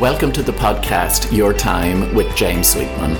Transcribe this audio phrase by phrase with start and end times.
[0.00, 3.14] Welcome to the podcast Your Time with James Sweetman.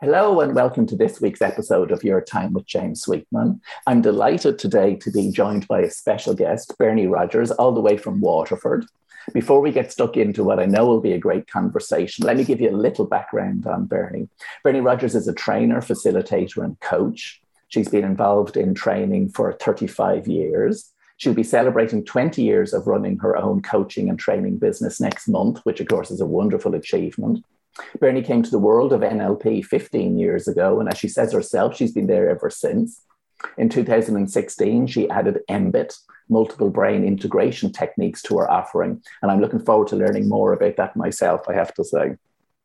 [0.00, 3.60] Hello and welcome to this week's episode of Your Time with James Sweetman.
[3.86, 7.96] I'm delighted today to be joined by a special guest, Bernie Rogers, all the way
[7.96, 8.84] from Waterford.
[9.32, 12.42] Before we get stuck into what I know will be a great conversation, let me
[12.42, 14.28] give you a little background on Bernie.
[14.64, 17.40] Bernie Rogers is a trainer, facilitator, and coach.
[17.68, 20.92] She's been involved in training for 35 years.
[21.18, 25.60] She'll be celebrating 20 years of running her own coaching and training business next month,
[25.64, 27.44] which, of course, is a wonderful achievement.
[28.00, 31.76] Bernie came to the world of NLP 15 years ago, and as she says herself,
[31.76, 33.02] she's been there ever since.
[33.56, 35.96] In 2016, she added MBIT,
[36.28, 39.02] multiple brain integration techniques, to her offering.
[39.22, 42.16] And I'm looking forward to learning more about that myself, I have to say.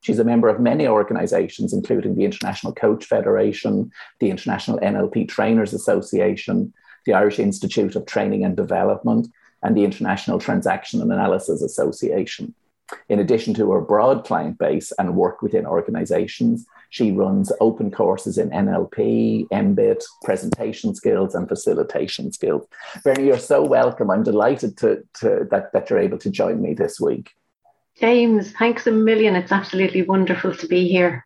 [0.04, 3.90] She's a member of many organizations, including the International Coach Federation,
[4.20, 6.74] the International NLP Trainers Association,
[7.06, 9.28] the Irish Institute of Training and Development,
[9.64, 12.54] and the International Transactional Analysis Association.
[13.08, 18.38] In addition to her broad client base and work within organizations, she runs open courses
[18.38, 22.68] in NLP, MBIT, presentation skills, and facilitation skills.
[23.06, 24.12] Bernie, you're so welcome.
[24.12, 27.32] I'm delighted to, to, that, that you're able to join me this week.
[28.00, 29.36] James, thanks a million.
[29.36, 31.26] It's absolutely wonderful to be here.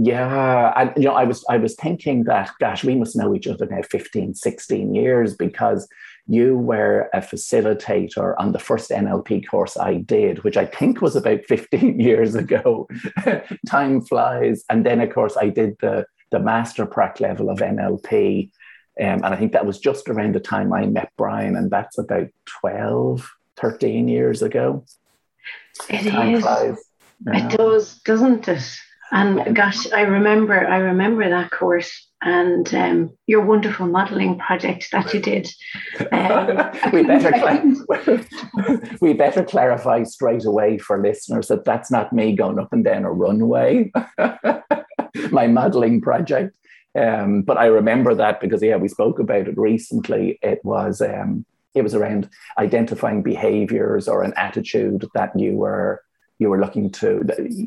[0.00, 3.48] Yeah, and you know, I was I was thinking that gosh, we must know each
[3.48, 5.88] other now 15, 16 years because
[6.28, 11.16] you were a facilitator on the first NLP course I did, which I think was
[11.16, 12.88] about 15 years ago.
[13.66, 14.64] Time flies.
[14.70, 18.50] And then of course I did the the master prac level of NLP.
[19.00, 21.98] Um, and I think that was just around the time I met Brian, and that's
[21.98, 22.28] about
[22.60, 24.84] 12, 13 years ago.
[25.88, 26.42] It Time is.
[26.42, 26.78] Flies.
[27.26, 28.76] It does, doesn't it?
[29.10, 35.12] And gosh, I remember, I remember that course and um, your wonderful modelling project that
[35.14, 35.48] you did.
[36.12, 37.30] Um, we better
[39.00, 43.04] we better clarify straight away for listeners that that's not me going up and down
[43.04, 43.90] a runway.
[45.30, 46.56] My modelling project,
[46.98, 50.38] um, but I remember that because yeah, we spoke about it recently.
[50.42, 56.02] It was um, it was around identifying behaviours or an attitude that you were
[56.38, 57.24] you were looking to,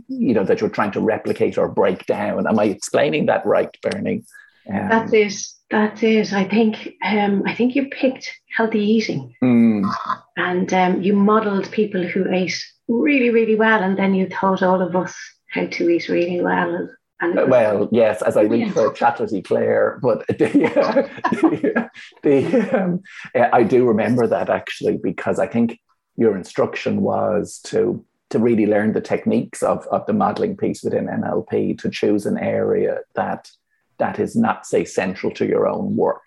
[0.08, 2.48] you know, that you're trying to replicate or break down.
[2.48, 4.24] Am I explaining that right, Bernie?
[4.70, 5.34] Um, that's it.
[5.70, 6.34] That's.
[6.34, 9.90] I think um, I think you picked healthy eating, mm.
[10.38, 14.82] and um, you modelled people who ate really, really well, and then you taught all
[14.82, 15.16] of us
[15.50, 16.90] how to eat really well.
[17.22, 18.74] And well, yes, as I read yeah.
[18.74, 21.90] for Chatlety Claire, but the, uh, the,
[22.24, 23.04] the um,
[23.36, 25.80] I do remember that actually because I think
[26.18, 31.08] your instruction was to to really learn the techniques of, of the modeling piece within
[31.08, 33.50] NLP to choose an area that
[34.00, 36.26] that is not say central to your own work.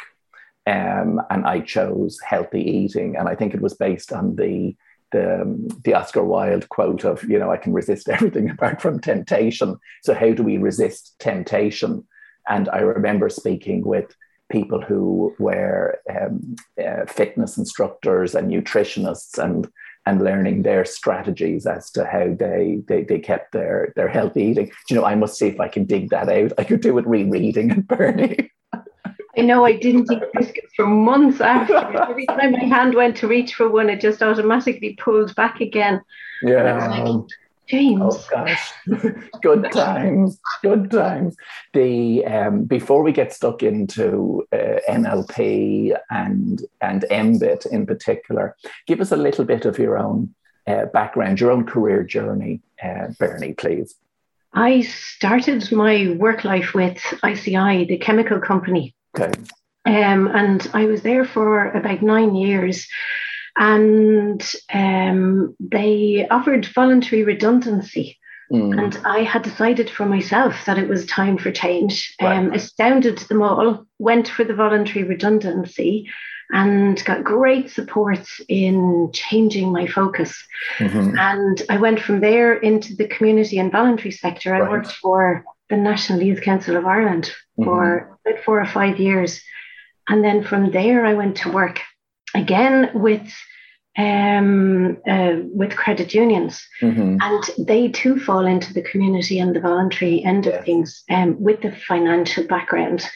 [0.67, 4.77] Um, and I chose healthy eating, and I think it was based on the
[5.15, 9.01] the, um, the Oscar Wilde quote of, you know, I can resist everything apart from
[9.01, 9.79] temptation.
[10.03, 12.07] So how do we resist temptation?
[12.49, 14.15] And I remember speaking with
[14.51, 19.69] people who were um, uh, fitness instructors and nutritionists and
[20.07, 24.71] and learning their strategies as to how they they, they kept their their healthy eating.
[24.91, 26.53] you know, I must see if I can dig that out.
[26.59, 28.51] I could do it rereading and Bernie.
[29.37, 31.77] I know I didn't eat biscuits for months after.
[31.77, 36.01] Every time my hand went to reach for one, it just automatically pulled back again.
[36.43, 37.19] Yeah.
[37.67, 38.03] James.
[38.03, 38.73] Oh gosh,
[39.43, 41.35] good times, good times.
[41.73, 48.55] The um, before we get stuck into uh, NLP and and MBIT in particular,
[48.87, 50.35] give us a little bit of your own
[50.67, 53.95] uh, background, your own career journey, uh, Bernie, please.
[54.53, 58.95] I started my work life with ICI, the chemical company.
[59.17, 59.33] Okay.
[59.87, 62.89] Um, and I was there for about nine years
[63.57, 68.19] and um, they offered voluntary redundancy.
[68.53, 68.83] Mm.
[68.83, 72.15] And I had decided for myself that it was time for change.
[72.21, 72.37] Right.
[72.37, 76.11] Um, astounded them all, went for the voluntary redundancy
[76.51, 80.37] and got great support in changing my focus.
[80.79, 81.19] Mm-hmm.
[81.19, 84.53] And I went from there into the community and voluntary sector.
[84.53, 84.63] Right.
[84.63, 87.65] I worked for the National Youth Council of Ireland mm-hmm.
[87.65, 89.41] for about four or five years.
[90.09, 91.81] And then from there, I went to work
[92.35, 93.33] again with
[93.97, 97.17] um, uh, with credit unions, mm-hmm.
[97.21, 101.63] and they too fall into the community and the voluntary end of things um, with
[101.63, 103.07] the financial background.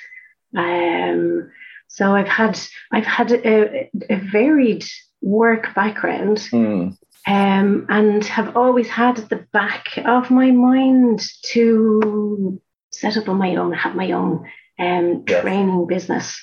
[0.56, 1.50] Um,
[1.89, 2.61] so I've had
[2.93, 4.85] I've had a, a varied
[5.21, 6.39] work background.
[6.53, 6.97] Mm.
[7.29, 12.59] Um, and have always had at the back of my mind to
[12.91, 14.49] set up on my own, have my own
[14.79, 16.41] um, training business.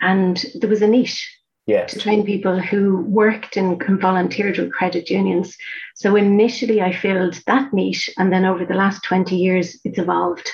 [0.00, 1.28] and there was a niche
[1.66, 1.92] yes.
[1.92, 5.56] to train people who worked and volunteered with credit unions.
[5.94, 10.50] So initially, I filled that niche, and then over the last 20 years, it's evolved.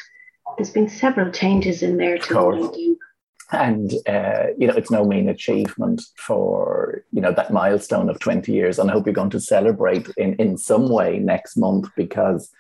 [0.57, 2.97] There's been several changes in there to what I do.
[3.53, 8.53] And uh, you know, it's no mean achievement for you know that milestone of 20
[8.53, 8.79] years.
[8.79, 12.51] And I hope you're going to celebrate in in some way next month because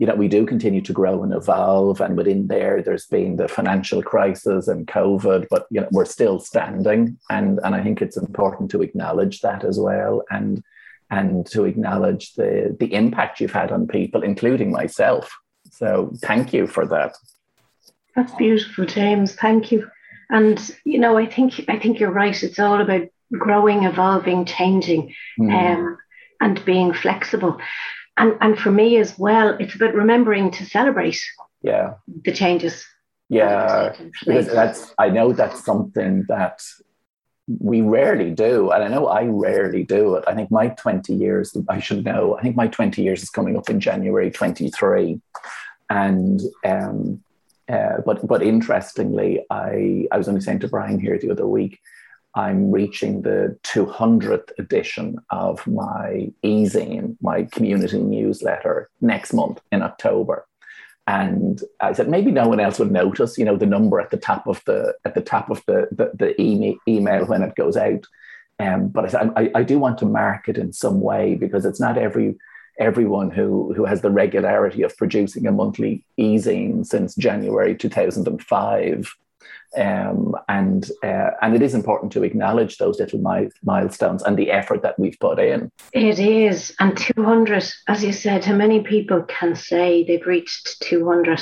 [0.00, 2.00] you know, we do continue to grow and evolve.
[2.00, 6.40] And within there, there's been the financial crisis and COVID, but you know, we're still
[6.40, 7.18] standing.
[7.28, 10.22] And and I think it's important to acknowledge that as well.
[10.30, 10.64] And
[11.10, 15.30] and to acknowledge the the impact you've had on people, including myself.
[15.70, 17.14] So thank you for that.
[18.16, 19.34] That's beautiful, James.
[19.34, 19.86] Thank you.
[20.30, 22.42] And you know, I think I think you're right.
[22.42, 25.52] It's all about growing, evolving, changing, mm.
[25.52, 25.98] um,
[26.40, 27.58] and being flexible.
[28.16, 31.20] And and for me as well it's about remembering to celebrate
[31.62, 31.94] yeah.
[32.24, 32.84] the changes.
[33.28, 33.94] Yeah
[34.24, 36.60] because that's i know that's something that
[37.58, 40.24] we rarely do and i know i rarely do it.
[40.26, 43.56] I think my 20 years i should know i think my 20 years is coming
[43.56, 45.20] up in january 23
[45.88, 47.22] and um
[47.70, 51.78] uh, but but interestingly i i was only saying to brian here the other week
[52.34, 60.46] I'm reaching the 200th edition of my e-zine, my community newsletter, next month in October.
[61.06, 64.16] And I said maybe no one else would notice, you know, the number at the
[64.16, 66.40] top of the at the top of the the, the
[66.88, 68.06] email, when it goes out.
[68.60, 71.64] Um, but I said I, I do want to mark it in some way because
[71.64, 72.36] it's not every
[72.80, 79.14] everyone who who has the regularity of producing a monthly e-zine since January 2005
[79.76, 84.50] um, and uh, and it is important to acknowledge those little mi- milestones and the
[84.50, 85.70] effort that we've put in.
[85.92, 91.40] It is, and 200, as you said, how many people can say they've reached 200?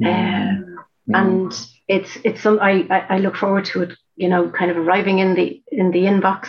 [0.00, 0.06] Mm.
[0.06, 0.78] Um,
[1.08, 1.14] mm.
[1.14, 3.92] And it's it's some I, I look forward to it.
[4.16, 6.48] You know, kind of arriving in the in the inbox,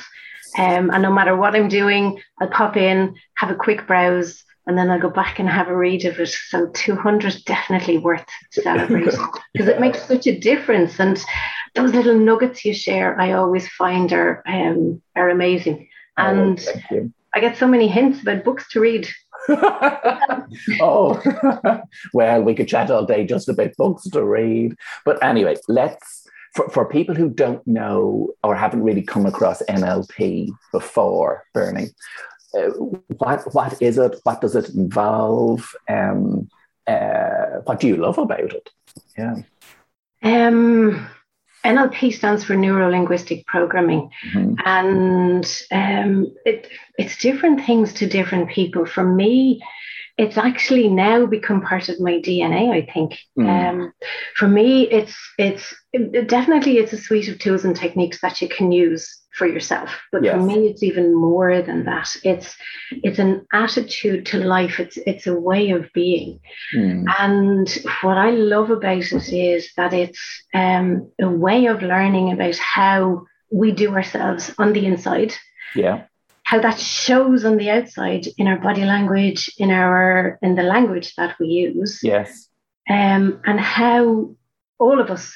[0.57, 4.77] um, and no matter what I'm doing, I'll pop in, have a quick browse, and
[4.77, 6.29] then I'll go back and have a read of it.
[6.29, 9.19] So 200 definitely worth celebrating
[9.53, 10.99] because it makes such a difference.
[10.99, 11.23] And
[11.75, 15.89] those little nuggets you share, I always find are um, are amazing.
[16.17, 19.07] Oh, and oh, I get so many hints about books to read.
[20.81, 21.21] oh,
[22.13, 24.75] well, we could chat all day just about books to read.
[25.05, 26.18] But anyway, let's
[26.55, 31.89] for, for people who don't know or haven't really come across NLP before, Bernie,
[32.53, 32.69] uh,
[33.17, 34.19] what what is it?
[34.23, 35.75] What does it involve?
[35.87, 36.49] Um,
[36.87, 38.69] uh, what do you love about it?
[39.17, 39.35] Yeah.
[40.23, 41.07] Um,
[41.63, 44.55] NLP stands for Neuro Linguistic Programming, mm-hmm.
[44.65, 46.67] and um, it,
[46.97, 48.85] it's different things to different people.
[48.85, 49.61] For me,
[50.19, 52.71] it's actually now become part of my DNA.
[52.71, 53.17] I think.
[53.37, 53.47] Mm.
[53.47, 53.93] Um,
[54.35, 58.49] for me, it's it's it, definitely it's a suite of tools and techniques that you
[58.49, 59.97] can use for yourself.
[60.11, 60.35] But yes.
[60.35, 62.09] for me, it's even more than that.
[62.25, 62.53] It's
[62.91, 64.81] it's an attitude to life.
[64.81, 66.41] It's it's a way of being.
[66.75, 67.05] Mm.
[67.17, 70.19] And what I love about it is that it's
[70.53, 75.33] um, a way of learning about how we do ourselves on the inside.
[75.75, 76.03] Yeah.
[76.49, 81.13] How that shows on the outside in our body language, in our in the language
[81.15, 81.99] that we use.
[82.01, 82.47] Yes.
[82.89, 84.35] Um, and how
[84.79, 85.31] all of us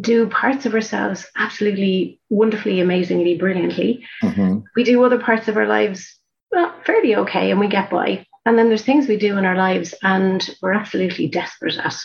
[0.00, 4.06] do parts of ourselves absolutely wonderfully, amazingly, brilliantly.
[4.22, 4.60] Mm-hmm.
[4.76, 6.18] We do other parts of our lives
[6.52, 8.24] well, fairly okay and we get by.
[8.46, 11.96] And then there's things we do in our lives and we're absolutely desperate at.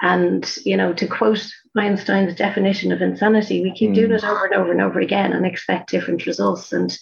[0.00, 3.94] And, you know, to quote Einstein's definition of insanity, we keep mm.
[3.94, 6.72] doing it over and over and over again and expect different results.
[6.72, 6.96] And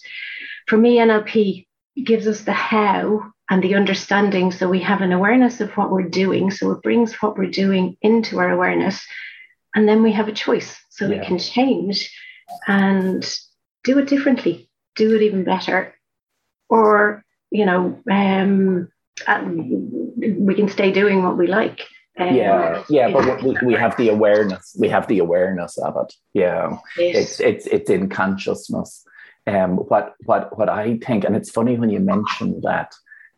[0.67, 1.67] for me, NLP
[2.03, 6.09] gives us the how and the understanding so we have an awareness of what we're
[6.09, 6.49] doing.
[6.49, 9.05] So it brings what we're doing into our awareness
[9.75, 11.19] and then we have a choice so yeah.
[11.19, 12.15] we can change
[12.67, 13.37] and
[13.83, 15.93] do it differently do it even better
[16.69, 18.89] or you know um,
[20.39, 21.81] we can stay doing what we like
[22.19, 26.13] um, yeah yeah but we, we have the awareness we have the awareness of it
[26.33, 29.05] yeah it's it's it's in consciousness
[29.47, 32.93] um what what what i think and it's funny when you mention that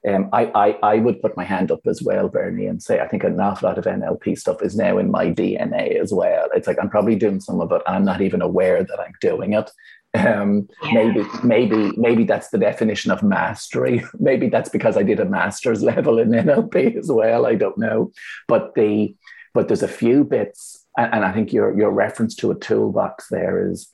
[0.07, 3.07] um, I, I, I would put my hand up as well, Bernie, and say I
[3.07, 6.47] think an awful lot of NLP stuff is now in my DNA as well.
[6.53, 9.13] It's like I'm probably doing some of it, and I'm not even aware that I'm
[9.21, 9.71] doing it.
[10.13, 10.67] Um.
[10.93, 14.03] Maybe, maybe, maybe that's the definition of mastery.
[14.19, 17.45] maybe that's because I did a master's level in NLP as well.
[17.45, 18.11] I don't know,
[18.47, 19.15] but the
[19.53, 23.27] but there's a few bits, and, and I think your your reference to a toolbox
[23.29, 23.89] there is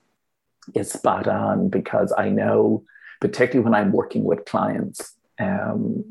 [0.75, 2.83] is spot on because I know,
[3.19, 6.05] particularly when I'm working with clients um,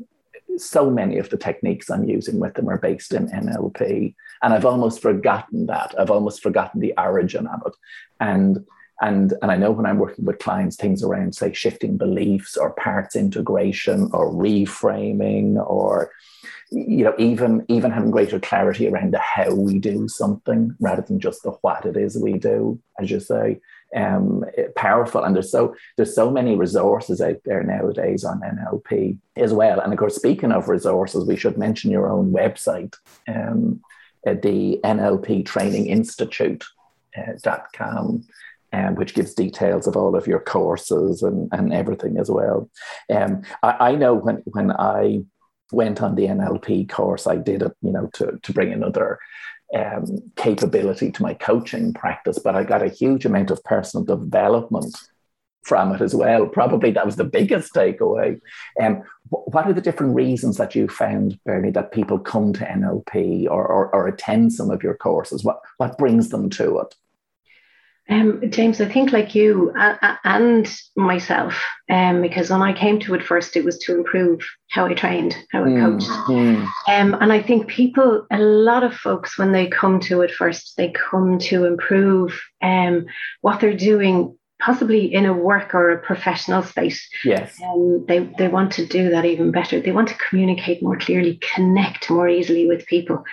[0.57, 4.13] so many of the techniques I'm using with them are based in NLP.
[4.43, 5.93] and I've almost forgotten that.
[5.97, 7.73] I've almost forgotten the origin of it.
[8.19, 8.65] And
[9.03, 12.69] and, and I know when I'm working with clients, things around, say, shifting beliefs or
[12.73, 16.11] parts integration or reframing or
[16.69, 21.19] you know, even even having greater clarity around the how we do something rather than
[21.19, 23.59] just the what it is we do, as you say,
[23.95, 24.43] um,
[24.75, 25.23] powerful.
[25.23, 29.79] And there's so there's so many resources out there nowadays on NLP as well.
[29.79, 32.95] And of course, speaking of resources, we should mention your own website,
[33.27, 33.81] um,
[34.23, 36.63] the NLP Training Institute.
[37.17, 38.23] Uh, dot com
[38.73, 42.69] um, which gives details of all of your courses and, and everything as well.
[43.13, 45.21] Um, I, I know when when I
[45.71, 49.19] went on the NLP course, I did it, you know, to, to bring another
[49.75, 54.95] um, capability to my coaching practice, but I got a huge amount of personal development
[55.63, 56.47] from it as well.
[56.47, 58.39] Probably that was the biggest takeaway.
[58.81, 63.45] Um, what are the different reasons that you found, Bernie, that people come to NLP
[63.45, 65.43] or, or, or attend some of your courses?
[65.43, 66.95] What, what brings them to it?
[68.11, 73.13] Um, James, I think like you uh, and myself, um, because when I came to
[73.13, 76.11] it first, it was to improve how I trained, how I mm, coached.
[76.27, 76.63] Mm.
[76.89, 80.73] Um, and I think people, a lot of folks, when they come to it first,
[80.75, 83.05] they come to improve um,
[83.39, 87.07] what they're doing, possibly in a work or a professional space.
[87.23, 87.61] Yes.
[87.63, 89.79] Um, they, they want to do that even better.
[89.79, 93.23] They want to communicate more clearly, connect more easily with people.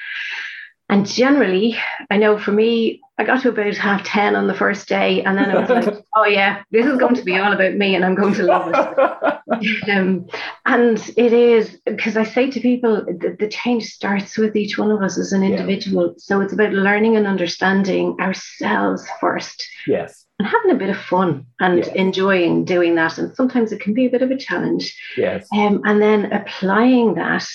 [0.91, 1.77] And generally,
[2.11, 5.37] I know for me, I got to about half 10 on the first day, and
[5.37, 8.05] then I was like, oh, yeah, this is going to be all about me, and
[8.05, 9.39] I'm going to love it.
[9.91, 10.27] um,
[10.65, 14.91] and it is because I say to people, the, the, change starts with each one
[14.91, 16.09] of us as an individual.
[16.09, 16.15] Yeah.
[16.19, 19.67] So it's about learning and understanding ourselves first.
[19.87, 20.27] Yes.
[20.39, 21.89] And having a bit of fun and yes.
[21.89, 23.19] enjoying doing that.
[23.19, 24.97] And sometimes it can be a bit of a challenge.
[25.17, 25.49] Yes.
[25.53, 27.47] Um, and then applying that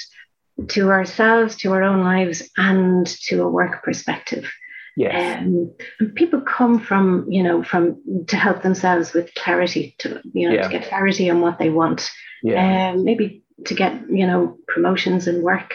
[0.69, 4.51] to ourselves, to our own lives, and to a work perspective.
[4.95, 5.41] Yes.
[5.41, 10.48] Um, and people come from, you know, from to help themselves with clarity, to you
[10.48, 10.63] know, yeah.
[10.63, 12.10] to get clarity on what they want.
[12.43, 12.91] Yeah.
[12.91, 15.74] Um, maybe to get, you know, promotions in work,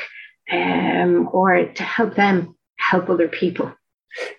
[0.50, 3.72] um, or to help them help other people.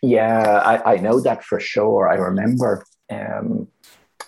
[0.01, 2.09] Yeah, I, I know that for sure.
[2.09, 3.67] I remember um,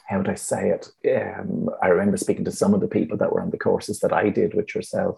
[0.08, 0.90] how would I say it?
[1.10, 4.12] Um, I remember speaking to some of the people that were on the courses that
[4.12, 5.18] I did with yourself,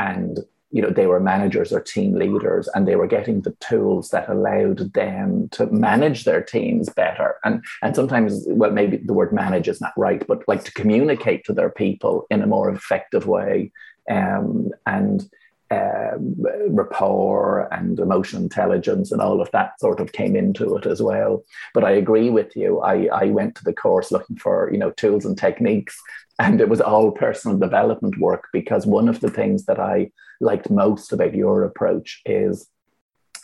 [0.00, 0.40] and
[0.72, 4.28] you know they were managers or team leaders and they were getting the tools that
[4.28, 7.36] allowed them to manage their teams better.
[7.44, 11.44] And and sometimes well maybe the word manage is not right but like to communicate
[11.44, 13.72] to their people in a more effective way.
[14.08, 15.28] Um, and
[15.70, 16.34] um,
[16.68, 21.44] rapport and emotional intelligence and all of that sort of came into it as well.
[21.74, 22.80] But I agree with you.
[22.80, 26.00] I, I went to the course looking for you know tools and techniques
[26.40, 30.10] and it was all personal development work because one of the things that I
[30.40, 32.66] liked most about your approach is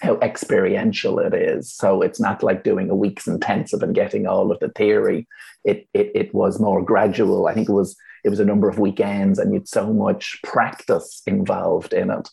[0.01, 1.73] how experiential it is.
[1.73, 5.27] So it's not like doing a week's intensive and getting all of the theory.
[5.65, 7.47] It, it it was more gradual.
[7.47, 11.23] I think it was it was a number of weekends, and you'd so much practice
[11.27, 12.29] involved in it,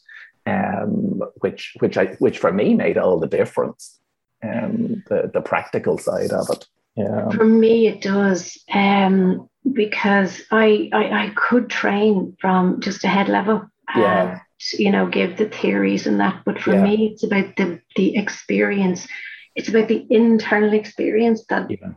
[0.46, 4.00] um, which which I which for me made all the difference.
[4.44, 6.66] Um, the the practical side of it.
[6.96, 7.30] Yeah.
[7.30, 8.58] For me, it does.
[8.72, 13.66] Um, because I, I, I could train from just a head level.
[13.96, 14.32] Yeah.
[14.32, 14.42] And,
[14.80, 16.42] you know, give the theories and that.
[16.46, 16.84] But for yeah.
[16.84, 19.08] me, it's about the the experience.
[19.56, 21.90] It's about the internal experience that yeah.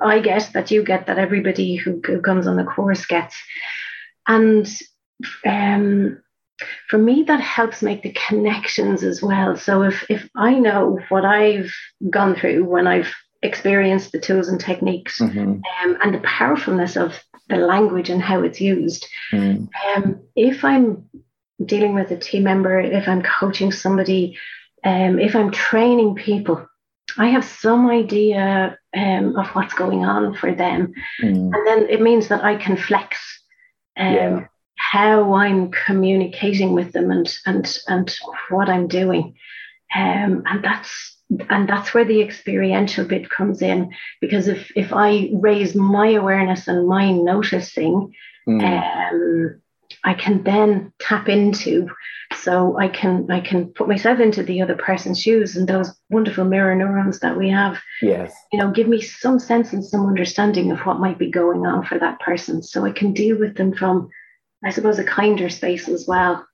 [0.00, 3.36] I get, that you get, that everybody who, who comes on the course gets.
[4.26, 4.68] And
[5.46, 6.22] um,
[6.88, 9.56] for me, that helps make the connections as well.
[9.56, 11.72] So if if I know what I've
[12.10, 13.12] gone through when I've
[13.42, 15.60] experienced the tools and techniques mm-hmm.
[15.84, 19.06] um, and the powerfulness of the language and how it's used.
[19.32, 19.68] Mm.
[19.96, 21.08] Um, if I'm
[21.64, 24.38] dealing with a team member, if I'm coaching somebody,
[24.84, 26.66] um, if I'm training people,
[27.18, 30.92] I have some idea um, of what's going on for them.
[31.22, 31.52] Mm.
[31.52, 33.18] And then it means that I can flex
[33.96, 34.46] um, yeah.
[34.76, 38.16] how I'm communicating with them and, and, and
[38.50, 39.34] what I'm doing.
[39.94, 41.16] Um, and that's
[41.50, 46.68] and that's where the experiential bit comes in because if if i raise my awareness
[46.68, 48.14] and my noticing
[48.48, 48.62] mm.
[49.12, 49.60] um,
[50.04, 51.88] i can then tap into
[52.34, 56.44] so i can i can put myself into the other person's shoes and those wonderful
[56.44, 57.78] mirror neurons that we have.
[58.02, 58.34] Yes.
[58.52, 61.84] You know give me some sense and some understanding of what might be going on
[61.84, 64.08] for that person so i can deal with them from
[64.64, 66.46] i suppose a kinder space as well.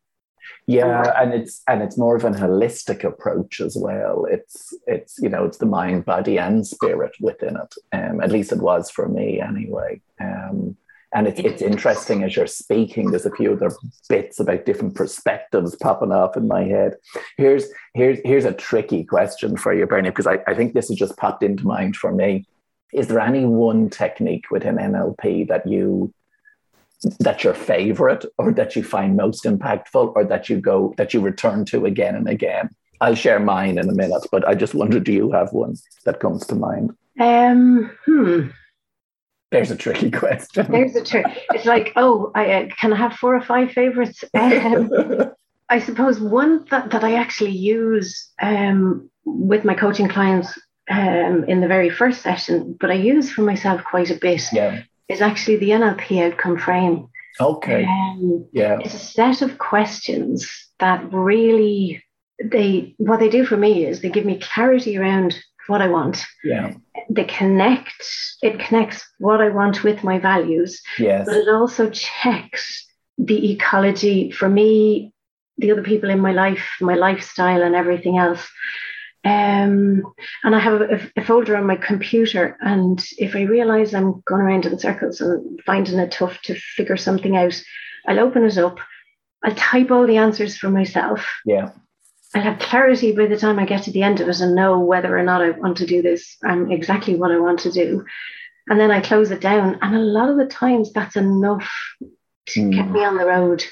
[0.67, 4.27] Yeah and it's and it's more of an holistic approach as well.
[4.31, 8.53] It's it's you know it's the mind body and spirit within it um, at least
[8.53, 10.01] it was for me anyway.
[10.21, 10.77] Um,
[11.15, 13.71] And it's, it's interesting as you're speaking, there's a few other
[14.09, 16.97] bits about different perspectives popping up in my head.
[17.37, 20.99] Here's here's here's a tricky question for you, Bernie, because I, I think this has
[20.99, 22.47] just popped into mind for me.
[22.93, 26.13] Is there any one technique within NLP that you
[27.21, 31.21] that's your favorite or that you find most impactful or that you go that you
[31.21, 32.71] return to again and again?
[33.01, 36.19] I'll share mine in a minute, but I just wonder do you have one that
[36.19, 36.97] comes to mind?
[37.21, 38.49] Um, hmm.
[39.55, 40.67] There's a tricky question.
[40.69, 41.27] There's a trick.
[41.51, 44.25] It's like, oh, I uh, can I have four or five favorites?
[44.35, 44.91] Um,
[45.69, 50.59] I suppose one that, that I actually use um, with my coaching clients
[50.91, 54.83] um, in the very first session, but I use for myself quite a bit, yeah.
[55.09, 57.09] is actually the NLP outcome frame.
[57.41, 57.85] Okay.
[57.85, 58.79] Um, yeah.
[58.81, 62.05] It's a set of questions that really
[62.43, 66.25] they what they do for me is they give me clarity around what I want.
[66.43, 66.75] Yeah.
[67.11, 68.05] They connect,
[68.43, 70.81] it connects what I want with my values.
[70.99, 71.27] Yes.
[71.27, 72.87] But it also checks
[73.19, 75.13] the ecology for me,
[75.59, 78.47] the other people in my life, my lifestyle, and everything else.
[79.25, 80.03] Um,
[80.43, 84.43] and I have a, a, folder on my computer, and if I realize I'm going
[84.43, 87.59] around in circles and finding it tough to figure something out,
[88.07, 88.79] I'll open it up.
[89.43, 91.27] I'll type all the answers for myself.
[91.47, 91.71] Yeah.
[92.35, 94.81] I'll have clarity by the time I get to the end of it and know
[94.81, 98.05] whether or not I want to do this and exactly what I want to do.
[98.69, 99.79] And then I close it down.
[99.83, 101.71] And a lot of the times that's enough
[102.47, 102.73] to mm.
[102.73, 103.65] get me on the road.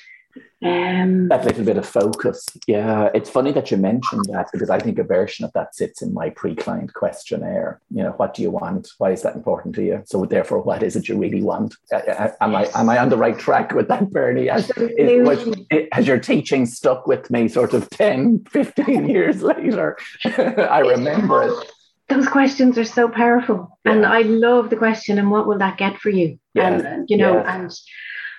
[0.63, 2.47] Um, that little bit of focus.
[2.69, 6.03] Yeah, it's funny that you mentioned that because I think a version of that sits
[6.03, 7.81] in my pre-client questionnaire.
[7.91, 8.89] You know, what do you want?
[8.99, 10.03] Why is that important to you?
[10.07, 11.75] So therefore, what is it you really want?
[11.93, 14.47] Am I am I on the right track with that, Bernie?
[14.47, 15.57] Has, is, was,
[15.91, 19.99] has your teaching stuck with me sort of 10, 15 years later?
[20.25, 21.71] I remember it.
[22.09, 23.79] Those questions are so powerful.
[23.85, 23.93] Yeah.
[23.93, 26.39] And I love the question, and what will that get for you?
[26.55, 26.69] Yeah.
[26.69, 27.57] And, you know, yeah.
[27.57, 27.73] and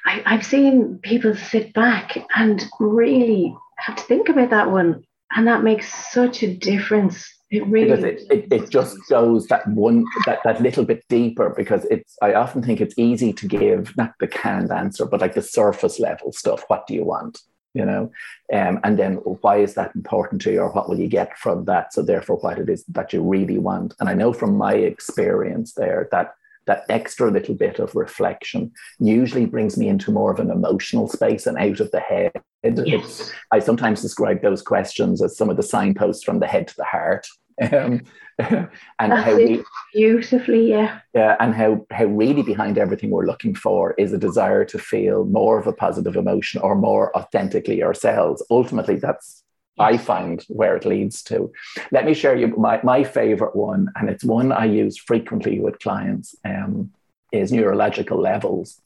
[0.06, 5.04] I, I've seen people sit back and really have to think about that one.
[5.36, 7.28] And that makes such a difference.
[7.50, 11.54] It really because it, it, it just goes that one that, that little bit deeper
[11.56, 15.36] because it's I often think it's easy to give not the canned answer, but like
[15.36, 16.64] the surface level stuff.
[16.68, 17.42] What do you want?
[17.76, 18.12] You know,
[18.52, 21.66] um, and then why is that important to you, or what will you get from
[21.66, 21.94] that?
[21.94, 23.94] So therefore, what it is that you really want.
[24.00, 26.34] And I know from my experience there that
[26.68, 31.46] that extra little bit of reflection usually brings me into more of an emotional space
[31.46, 32.32] and out of the head.
[32.64, 33.32] Yes.
[33.52, 36.86] I sometimes describe those questions as some of the signposts from the head to the
[36.86, 37.28] heart.
[37.72, 38.02] Um,
[38.40, 38.68] and
[39.12, 41.02] That's how we, beautifully, yeah.
[41.14, 45.26] Yeah, and how how really behind everything we're looking for is a desire to feel
[45.26, 48.44] more of a positive emotion or more authentically ourselves.
[48.50, 49.44] Ultimately, that's
[49.80, 51.52] I find where it leads to.
[51.92, 55.80] Let me share you my, my favorite one, and it's one I use frequently with
[55.80, 56.92] clients, um,
[57.32, 58.80] is neurological levels.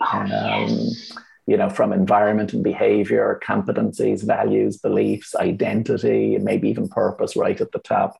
[0.00, 1.12] Oh, um, yes.
[1.46, 7.60] You know, from environment and behavior, competencies, values, beliefs, identity, and maybe even purpose right
[7.60, 8.16] at the top.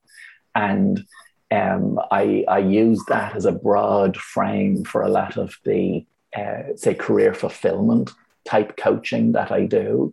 [0.55, 1.05] And
[1.51, 6.05] um, I, I use that as a broad frame for a lot of the,
[6.37, 8.11] uh, say, career fulfillment
[8.45, 10.13] type coaching that I do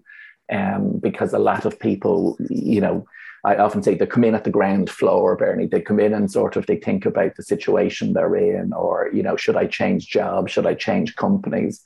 [0.52, 3.06] um, because a lot of people, you know,
[3.44, 5.68] I often say they come in at the ground floor, Bernie.
[5.68, 9.24] They come in and sort of they think about the situation they're in, or you
[9.24, 10.52] know, should I change jobs?
[10.52, 11.84] Should I change companies?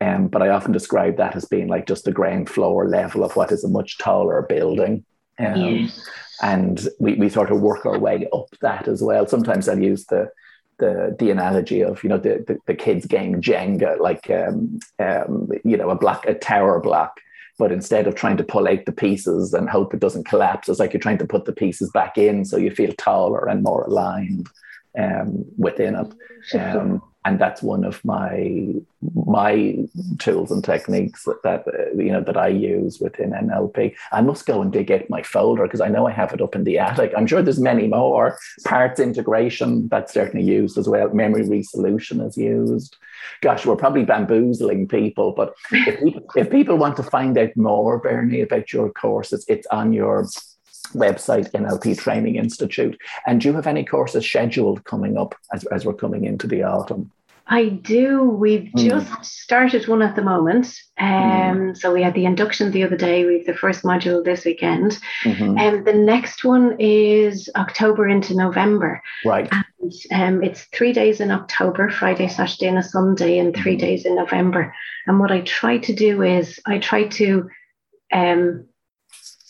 [0.00, 3.36] Um, but I often describe that as being like just the ground floor level of
[3.36, 5.04] what is a much taller building.
[5.38, 6.08] Um, yes.
[6.42, 9.26] And we, we sort of work our way up that as well.
[9.26, 10.30] Sometimes I'll use the
[10.78, 15.48] the the analogy of you know the the, the kids game Jenga, like um, um,
[15.64, 17.20] you know a block a tower block
[17.58, 20.80] but instead of trying to pull out the pieces and hope it doesn't collapse, it's
[20.80, 23.84] like you're trying to put the pieces back in so you feel taller and more
[23.84, 24.48] aligned
[24.98, 26.14] um, within it.
[26.58, 28.74] Um, and that's one of my
[29.26, 29.76] my
[30.18, 33.94] tools and techniques that, that you know that I use within NLP.
[34.12, 36.54] I must go and dig out my folder because I know I have it up
[36.54, 37.12] in the attic.
[37.16, 41.08] I'm sure there's many more parts integration that's certainly used as well.
[41.10, 42.96] Memory resolution is used.
[43.40, 46.00] Gosh, we're probably bamboozling people, but if
[46.36, 50.26] if people want to find out more, Bernie, about your courses, it's on your
[50.92, 52.98] website, NLP Training Institute.
[53.26, 56.62] And do you have any courses scheduled coming up as, as we're coming into the
[56.62, 57.10] autumn?
[57.46, 58.22] I do.
[58.22, 58.88] We've mm.
[58.88, 60.66] just started one at the moment.
[60.98, 61.76] Um, mm.
[61.76, 63.26] So we had the induction the other day.
[63.26, 64.98] We have the first module this weekend.
[65.24, 65.58] Mm-hmm.
[65.58, 69.02] And um, the next one is October into November.
[69.26, 69.48] Right.
[69.50, 73.78] And um, it's three days in October, Friday, Saturday, and a Sunday, and 3 mm-hmm.
[73.78, 74.74] days in November.
[75.06, 77.50] And what I try to do is I try to
[78.10, 78.66] um,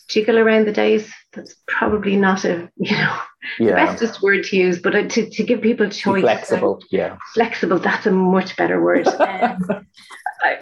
[0.08, 1.12] jiggle around the days.
[1.34, 3.18] That's probably not a, you know,
[3.58, 3.66] yeah.
[3.66, 6.16] the bestest word to use, but uh, to, to give people choice.
[6.16, 7.16] Be flexible, yeah.
[7.34, 9.06] Flexible, that's a much better word.
[9.18, 9.84] um,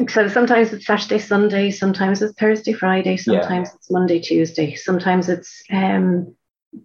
[0.08, 3.74] so sometimes it's Saturday, Sunday, sometimes it's Thursday, Friday, sometimes yeah.
[3.74, 6.34] it's Monday, Tuesday, sometimes it's um,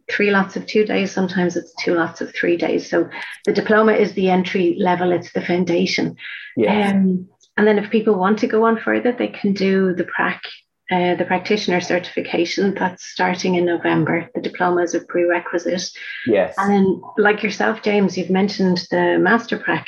[0.09, 2.89] three lots of two days, sometimes it's two lots of three days.
[2.89, 3.09] So
[3.45, 6.15] the diploma is the entry level, it's the foundation.
[6.55, 6.93] Yes.
[6.93, 10.41] Um, and then if people want to go on further, they can do the prac
[10.89, 14.29] uh, the practitioner certification that's starting in November.
[14.33, 15.89] The diploma is a prerequisite.
[16.25, 16.55] Yes.
[16.57, 19.87] And then, like yourself, James, you've mentioned the master prac,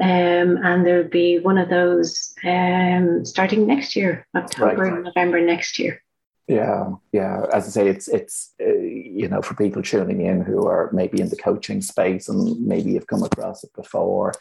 [0.00, 5.02] um, and there'll be one of those um, starting next year, October, right.
[5.02, 6.02] November next year.
[6.48, 7.46] Yeah, yeah.
[7.52, 11.20] As I say, it's it's uh, you know for people tuning in who are maybe
[11.20, 14.32] in the coaching space and maybe you've come across it before.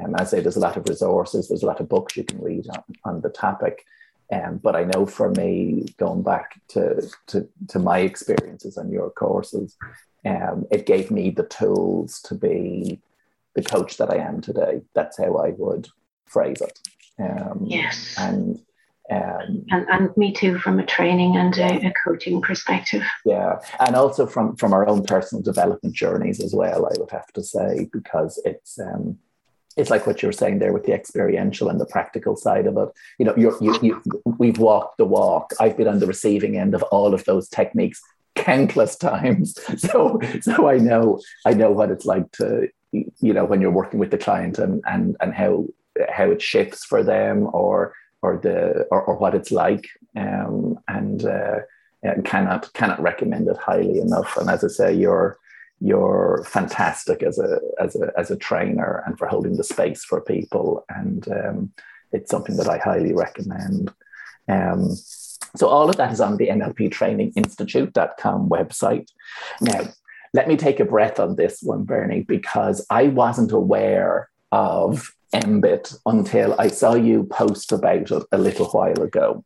[0.00, 2.24] Um, as I say, there's a lot of resources, there's a lot of books you
[2.24, 3.84] can read on, on the topic.
[4.32, 9.10] Um, but I know for me, going back to, to, to my experiences and your
[9.10, 9.76] courses,
[10.24, 13.00] um, it gave me the tools to be
[13.54, 14.82] the coach that I am today.
[14.94, 15.88] That's how I would
[16.26, 16.78] phrase it.
[17.18, 18.14] Um, yes.
[18.18, 18.58] And,
[19.10, 23.02] um, and and me too, from a training and a, a, coaching perspective.
[23.26, 26.86] Yeah, and also from from our own personal development journeys as well.
[26.86, 29.18] I would have to say because it's um,
[29.76, 32.76] it's like what you were saying there with the experiential and the practical side of
[32.76, 32.88] it.
[33.18, 34.02] You know, you're, you, you,
[34.38, 35.52] we've walked the walk.
[35.60, 38.00] I've been on the receiving end of all of those techniques
[38.34, 39.58] countless times.
[39.78, 43.98] So, so I know, I know what it's like to, you know, when you're working
[43.98, 45.66] with the client and and and how
[46.10, 51.24] how it shifts for them or or the or, or what it's like, um, and
[51.24, 51.60] uh,
[52.24, 54.36] cannot cannot recommend it highly enough.
[54.36, 55.38] And as I say, you're
[55.84, 60.20] you're fantastic as a as a as a trainer and for holding the space for
[60.20, 61.72] people and um,
[62.12, 63.92] it's something that I highly recommend.
[64.48, 64.90] Um,
[65.56, 69.08] so all of that is on the NLP Training Institute.com website.
[69.60, 69.80] Now,
[70.34, 75.98] let me take a breath on this one, Bernie, because I wasn't aware of MBIT
[76.06, 79.44] until I saw you post about it a little while ago.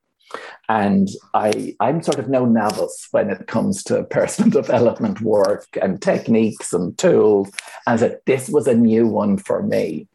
[0.68, 6.02] And I, I'm sort of no novice when it comes to personal development work and
[6.02, 7.50] techniques and tools.
[7.86, 10.08] And this was a new one for me.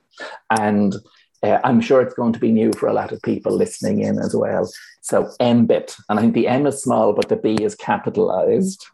[0.49, 0.95] And
[1.43, 4.19] uh, I'm sure it's going to be new for a lot of people listening in
[4.19, 4.69] as well.
[5.01, 8.85] So MBIT, and I think the M is small, but the B is capitalized.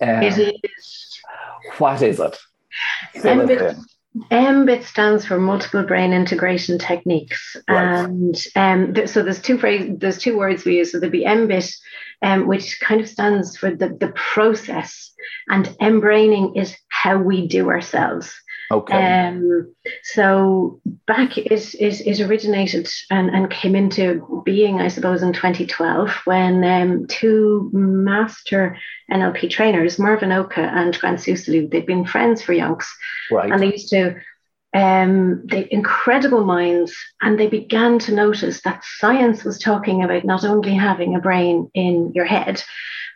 [0.00, 1.20] Um, it is.
[1.78, 2.38] What is it?
[3.16, 3.84] MBIT,
[4.30, 8.04] MBIT stands for multiple brain integration techniques, right.
[8.04, 10.92] and um, th- so there's two phrases, there's two words we use.
[10.92, 11.74] So there'd be MBIT,
[12.20, 15.12] um, which kind of stands for the the process,
[15.48, 18.34] and mBraining is how we do ourselves.
[18.72, 19.26] Okay.
[19.26, 25.32] Um, so back is is is originated and, and came into being, I suppose, in
[25.32, 28.78] 2012 when um, two master
[29.10, 32.86] NLP trainers, Marvin Oka and Grant Soosalu, they'd been friends for yonks,
[33.30, 33.52] right.
[33.52, 34.16] and they used to
[34.74, 40.44] um, the incredible minds, and they began to notice that science was talking about not
[40.44, 42.62] only having a brain in your head,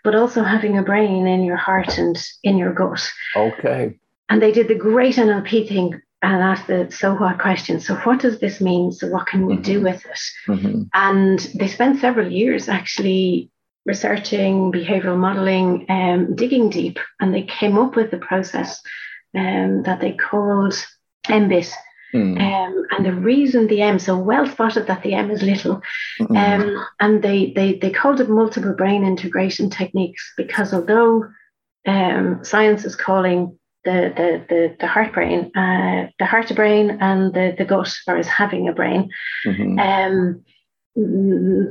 [0.05, 3.11] but also having a brain in your heart and in your gut.
[3.35, 3.99] Okay.
[4.29, 7.81] And they did the great NLP thing and asked the so what question.
[7.81, 8.93] So, what does this mean?
[8.93, 9.63] So, what can we mm-hmm.
[9.63, 10.21] do with it?
[10.49, 10.83] Mm-hmm.
[10.95, 13.51] And they spent several years actually
[13.85, 18.83] researching behavioral modeling, um, digging deep, and they came up with the process
[19.37, 20.75] um, that they called
[21.29, 21.73] MBIT.
[22.15, 22.41] Mm.
[22.41, 25.83] Um, and the reason the M, so well spotted that the M is little,
[26.31, 31.29] um, and they, they they called it multiple brain integration techniques because although
[31.87, 37.33] um, science is calling the the the, the heart brain, uh, the heart brain, and
[37.33, 39.09] the the gut are as having a brain.
[39.47, 39.79] Mm-hmm.
[39.79, 40.45] Um,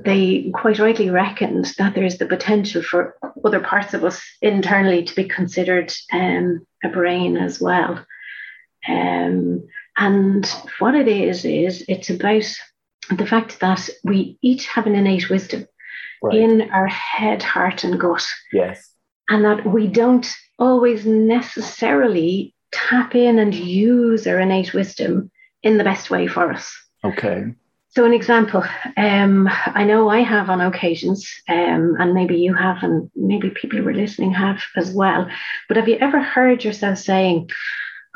[0.03, 5.03] they quite rightly reckoned that there is the potential for other parts of us internally
[5.03, 8.05] to be considered um, a brain as well.
[8.87, 10.45] Um, and
[10.79, 12.45] what it is is it's about
[13.09, 15.65] the fact that we each have an innate wisdom
[16.21, 16.35] right.
[16.35, 18.25] in our head, heart, and gut.
[18.53, 18.94] Yes.
[19.29, 20.27] And that we don't
[20.59, 25.31] always necessarily tap in and use our innate wisdom
[25.63, 26.73] in the best way for us.
[27.03, 27.53] Okay.
[27.89, 28.63] So, an example,
[28.97, 33.79] um, I know I have on occasions, um, and maybe you have, and maybe people
[33.79, 35.29] who are listening have as well.
[35.69, 37.49] But have you ever heard yourself saying,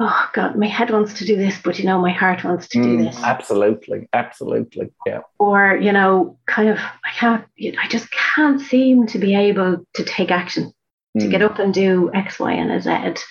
[0.02, 2.82] Oh God, my head wants to do this, but you know, my heart wants to
[2.82, 3.22] do mm, this.
[3.22, 5.22] Absolutely, absolutely, yeah.
[5.40, 9.36] Or you know, kind of, I can't, you know, I just can't seem to be
[9.36, 10.74] able to take action
[11.18, 11.46] to get mm.
[11.46, 13.24] up and do X, Y, and a Z.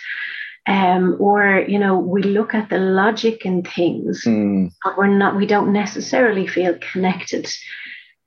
[0.66, 4.72] Um, or you know, we look at the logic in things, mm.
[4.84, 5.36] but we're not.
[5.36, 7.48] We don't necessarily feel connected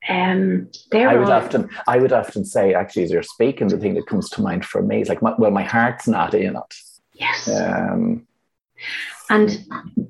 [0.09, 1.31] um, I would all...
[1.31, 4.65] often, I would often say, actually, as you're speaking, the thing that comes to mind
[4.65, 6.75] for me is like, my, well, my heart's not in it.
[7.13, 7.47] Yes.
[7.47, 8.25] Um,
[9.29, 9.63] and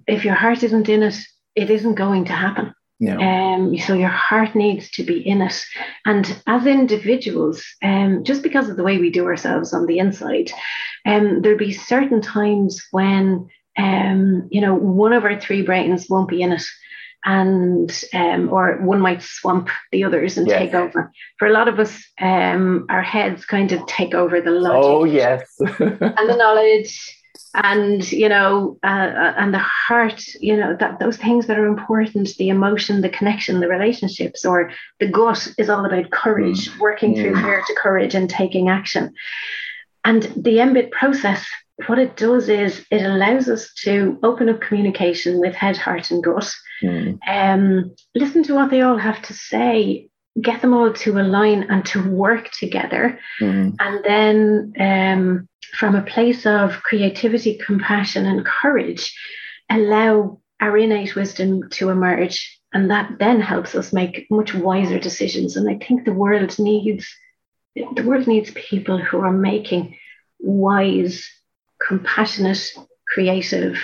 [0.07, 1.15] if your heart isn't in it,
[1.55, 2.73] it isn't going to happen.
[3.01, 3.19] No.
[3.19, 5.59] Um, so your heart needs to be in it.
[6.05, 10.51] And as individuals, um, just because of the way we do ourselves on the inside,
[11.07, 16.29] um, there'll be certain times when um, you know one of our three brains won't
[16.29, 16.63] be in it
[17.25, 20.59] and um, or one might swamp the others and yes.
[20.59, 21.11] take over.
[21.39, 24.83] For a lot of us, um, our heads kind of take over the logic.
[24.83, 27.19] Oh yes, and the knowledge,
[27.53, 30.23] and you know, uh, uh, and the heart.
[30.39, 34.71] You know that those things that are important, the emotion, the connection, the relationships, or
[34.99, 36.79] the gut is all about courage, mm.
[36.79, 37.21] working mm.
[37.21, 39.13] through fear to courage and taking action.
[40.03, 41.45] And the MBIT process
[41.87, 46.23] what it does is it allows us to open up communication with head, heart, and
[46.23, 46.49] gut.
[46.83, 47.19] Mm.
[47.27, 51.85] Um, listen to what they all have to say, get them all to align and
[51.87, 53.19] to work together.
[53.39, 53.75] Mm.
[53.79, 59.13] And then, um, from a place of creativity, compassion, and courage,
[59.69, 62.59] allow our innate wisdom to emerge.
[62.73, 65.57] And that then helps us make much wiser decisions.
[65.57, 67.07] And I think the world needs
[67.75, 69.97] the world needs people who are making
[70.39, 71.29] wise
[71.85, 72.73] compassionate,
[73.07, 73.81] creative,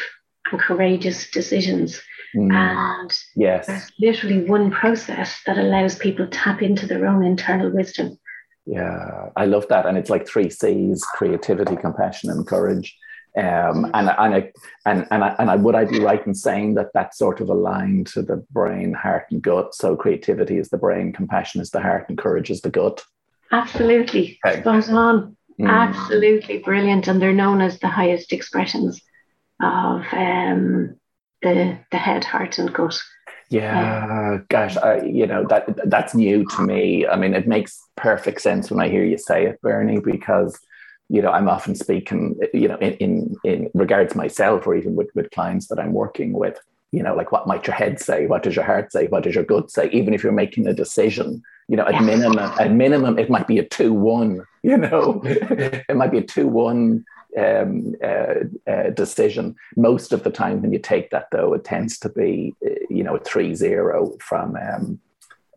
[0.52, 2.02] and courageous decisions.
[2.38, 2.54] Mm.
[2.54, 3.68] And yes.
[3.68, 8.20] there's literally one process that allows people to tap into their own internal wisdom.
[8.66, 9.86] Yeah, I love that.
[9.86, 12.96] And it's like three C's creativity, compassion, and courage.
[13.38, 13.92] Um, mm.
[13.94, 14.52] and and I,
[14.86, 17.50] and and I, and I would I be right in saying that that's sort of
[17.50, 19.74] aligned to the brain, heart, and gut.
[19.74, 23.04] So creativity is the brain, compassion is the heart, and courage is the gut.
[23.52, 24.62] Absolutely, okay.
[24.62, 25.38] spot on.
[25.60, 25.70] Mm.
[25.70, 27.08] Absolutely brilliant.
[27.08, 29.02] And they're known as the highest expressions
[29.62, 30.96] of um,
[31.42, 33.00] the, the head, heart, and gut.
[33.50, 37.08] Yeah, gosh, I, you know that that's new to me.
[37.08, 40.60] I mean, it makes perfect sense when I hear you say it, Bernie, because
[41.08, 45.10] you know I'm often speaking, you know, in in, in regards myself or even with
[45.16, 46.60] with clients that I'm working with.
[46.92, 48.28] You know, like what might your head say?
[48.28, 49.08] What does your heart say?
[49.08, 49.90] What does your gut say?
[49.92, 52.04] Even if you're making a decision, you know, at yes.
[52.04, 54.46] minimum, at minimum, it might be a two-one.
[54.64, 57.06] You know, it might be a two-one
[57.38, 59.56] um, uh, uh, decision.
[59.76, 63.04] Most of the time, when you take that, though, it tends to be, uh, you
[63.04, 65.00] know, a three-zero from um,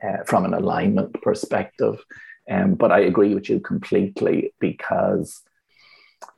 [0.03, 2.03] uh, from an alignment perspective.
[2.51, 5.43] Um, but I agree with you completely because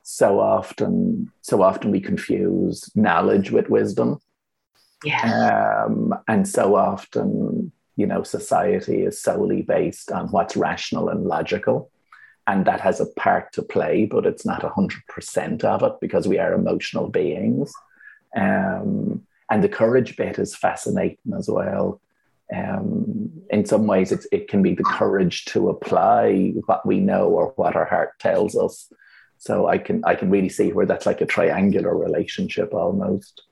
[0.03, 4.19] so often, so often we confuse knowledge with wisdom.
[5.03, 5.85] Yeah.
[5.85, 11.91] Um, and so often you know, society is solely based on what's rational and logical.
[12.45, 16.39] And that has a part to play, but it's not 100% of it because we
[16.39, 17.71] are emotional beings.
[18.35, 22.01] Um, and the courage bit is fascinating as well.
[22.53, 27.53] Um, in some ways, it can be the courage to apply what we know or
[27.55, 28.91] what our heart tells us.
[29.37, 33.43] So I can I can really see where that's like a triangular relationship almost.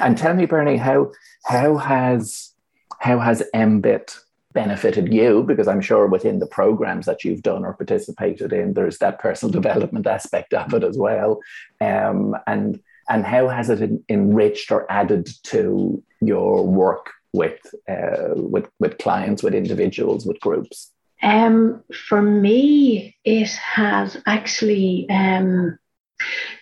[0.00, 1.12] And tell me, Bernie, how
[1.44, 2.52] how has
[2.98, 4.18] how has MBIT
[4.52, 5.42] benefited you?
[5.42, 9.52] Because I'm sure within the programs that you've done or participated in, there's that personal
[9.60, 11.40] development aspect of it as well.
[11.80, 12.80] Um, and
[13.10, 19.42] and how has it enriched or added to your work with uh, with with clients,
[19.42, 20.92] with individuals, with groups?
[21.22, 25.78] Um, for me, it has actually um,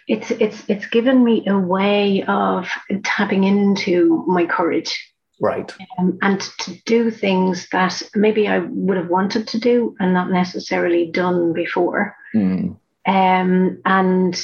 [0.08, 2.68] it's it's it's given me a way of
[3.02, 5.72] tapping into my courage Right.
[5.98, 10.30] Um, and to do things that maybe I would have wanted to do and not
[10.30, 12.16] necessarily done before.
[12.34, 12.78] Mm.
[13.06, 14.36] Um, and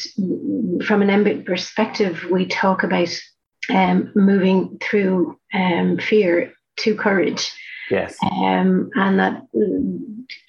[0.85, 3.09] from an MBIT perspective, we talk about
[3.71, 7.51] um, moving through um, fear to courage.
[7.91, 8.17] Yes.
[8.23, 9.43] Um, and that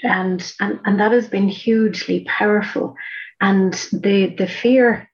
[0.04, 2.96] and, and and that has been hugely powerful.
[3.42, 5.10] And the the fear,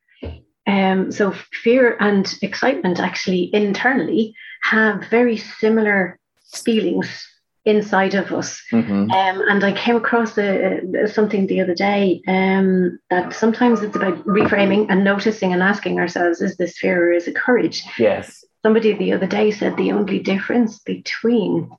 [0.67, 6.19] um, so fear and excitement actually internally have very similar
[6.53, 7.27] feelings
[7.65, 8.61] inside of us.
[8.71, 9.11] Mm-hmm.
[9.11, 13.95] Um, and I came across a, a, something the other day um, that sometimes it's
[13.95, 17.83] about reframing and noticing and asking ourselves, is this fear or is it courage?
[17.97, 18.43] Yes.
[18.63, 21.69] Somebody the other day said the only difference between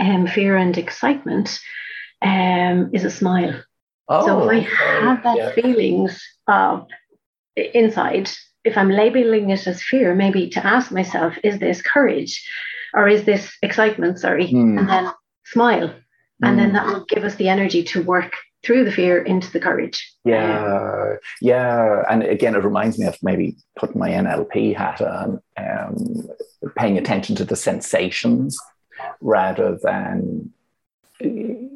[0.00, 1.58] um, fear and excitement
[2.22, 3.62] um, is a smile.
[4.08, 5.52] Oh, so if I have that yeah.
[5.52, 6.86] feelings of
[7.56, 8.30] inside
[8.66, 12.44] if I'm labeling it as fear, maybe to ask myself, is this courage
[12.92, 14.18] or is this excitement?
[14.18, 14.48] Sorry.
[14.48, 14.80] Mm.
[14.80, 15.12] And then
[15.44, 15.94] smile.
[16.42, 16.58] And mm.
[16.58, 16.74] then hmm.
[16.74, 20.12] that will give us the energy to work through the fear into the courage.
[20.24, 21.14] Yeah.
[21.40, 22.02] Yeah.
[22.10, 26.28] And again, it reminds me of maybe putting my NLP hat on, um,
[26.76, 28.58] paying attention to the sensations
[29.20, 30.52] rather than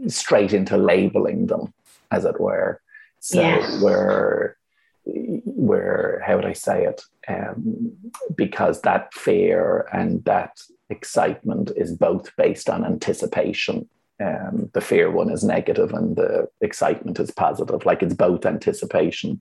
[0.09, 1.73] straight into labeling them,
[2.11, 2.83] as it were.
[3.21, 3.81] So yes.
[3.81, 4.57] we're
[5.05, 7.03] where how would I say it?
[7.29, 7.93] Um,
[8.35, 13.89] because that fear and that excitement is both based on anticipation.
[14.23, 17.87] Um, the fear one is negative and the excitement is positive.
[17.87, 19.41] Like it's both anticipation.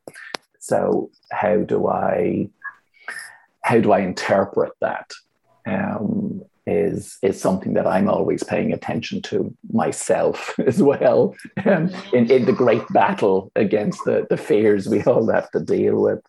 [0.60, 2.50] So how do I
[3.62, 5.12] how do I interpret that?
[5.65, 12.29] Um, is is something that I'm always paying attention to myself as well um, in,
[12.32, 16.19] in the great battle against the, the fears we all have to deal with.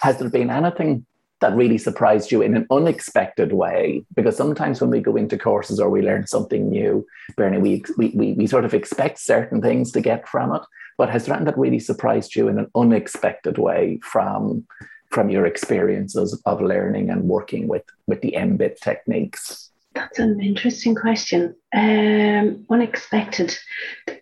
[0.00, 1.04] Has there been anything
[1.40, 4.04] that really surprised you in an unexpected way?
[4.14, 7.06] Because sometimes when we go into courses or we learn something new,
[7.36, 10.62] Bernie, we, we, we, we sort of expect certain things to get from it.
[10.96, 14.66] But has there anything that really surprised you in an unexpected way from
[15.10, 19.70] from your experiences of learning and working with with the MBIT techniques?
[19.98, 21.54] That's an interesting question.
[21.74, 23.56] Um, unexpected.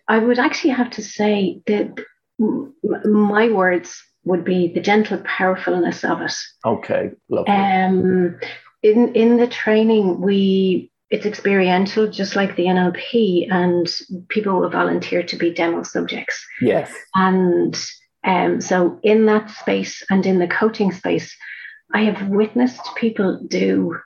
[0.07, 2.03] I would actually have to say that
[2.39, 6.33] my words would be the gentle powerfulness of it.
[6.65, 7.53] Okay, lovely.
[7.53, 8.39] Um,
[8.83, 13.87] in in the training, we it's experiential, just like the NLP, and
[14.27, 16.45] people will volunteer to be demo subjects.
[16.61, 16.93] Yes.
[17.15, 17.79] And
[18.25, 21.33] um, so in that space and in the coaching space,
[21.93, 23.97] I have witnessed people do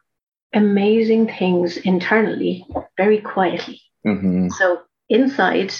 [0.54, 2.66] amazing things internally
[2.98, 3.82] very quietly.
[4.06, 4.50] Mm-hmm.
[4.50, 5.74] So inside,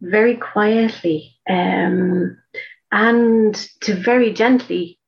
[0.00, 2.38] very quietly, um,
[2.90, 4.98] and to very gently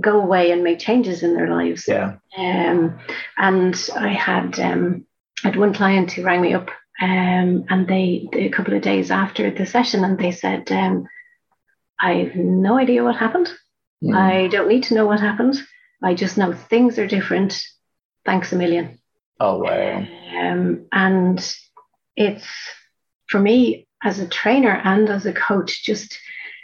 [0.00, 1.86] go away and make changes in their lives.
[1.86, 2.16] Yeah.
[2.36, 2.98] Um,
[3.36, 5.06] and I had um,
[5.42, 9.50] had one client who rang me up, um, and they a couple of days after
[9.50, 11.06] the session, and they said, um,
[11.98, 13.50] "I have no idea what happened.
[14.02, 14.16] Mm.
[14.16, 15.56] I don't need to know what happened.
[16.02, 17.60] I just know things are different
[18.24, 18.98] thanks a million.
[19.40, 20.04] Oh, wow.
[20.38, 21.56] Um, and
[22.16, 22.46] it's
[23.28, 26.18] for me as a trainer and as a coach, just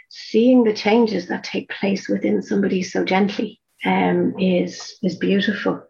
[0.09, 5.83] seeing the changes that take place within somebody so gently um, is is beautiful.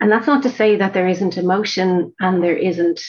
[0.00, 3.00] And that's not to say that there isn't emotion and there isn't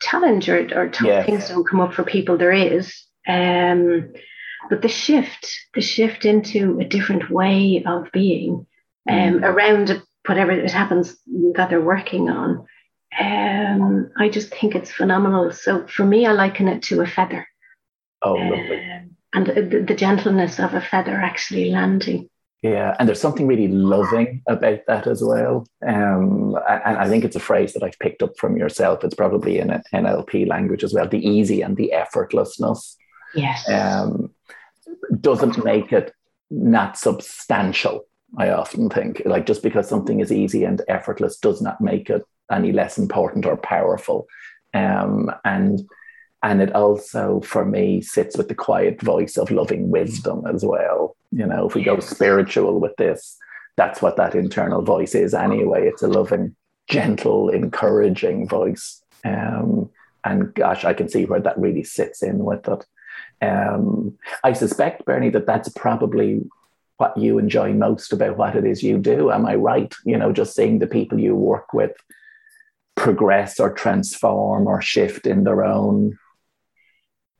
[0.00, 2.36] challenge or, or tough things don't come up for people.
[2.36, 3.04] There is.
[3.26, 4.12] Um,
[4.68, 8.66] but the shift, the shift into a different way of being
[9.08, 9.42] um, mm.
[9.42, 11.16] around whatever it happens
[11.54, 12.66] that they're working on.
[13.18, 15.50] Um, I just think it's phenomenal.
[15.52, 17.46] So for me, I liken it to a feather.
[18.22, 18.82] Oh, lovely.
[18.82, 22.28] Um, and the, the, gentleness of a feather actually landing.
[22.62, 25.66] Yeah, and there's something really loving about that as well.
[25.86, 29.02] Um, and I think it's a phrase that I've picked up from yourself.
[29.02, 31.08] It's probably in an NLP language as well.
[31.08, 32.96] The easy and the effortlessness.
[33.34, 33.68] Yes.
[33.68, 34.34] Um,
[35.20, 36.12] doesn't make it
[36.50, 38.04] not substantial
[38.38, 39.22] I often think.
[39.24, 43.46] Like just because something is easy and effortless does not make it any less important
[43.46, 44.26] or powerful.
[44.74, 45.88] Um, and
[46.42, 51.16] and it also, for me, sits with the quiet voice of loving wisdom as well.
[51.32, 53.36] You know, if we go spiritual with this,
[53.76, 55.86] that's what that internal voice is anyway.
[55.86, 56.56] It's a loving,
[56.88, 59.02] gentle, encouraging voice.
[59.22, 59.90] Um,
[60.24, 62.86] and gosh, I can see where that really sits in with it.
[63.42, 66.42] Um, I suspect, Bernie, that that's probably
[67.00, 69.30] what you enjoy most about what it is you do.
[69.30, 69.92] Am I right?
[70.04, 71.92] You know, just seeing the people you work with
[72.94, 76.18] progress or transform or shift in their own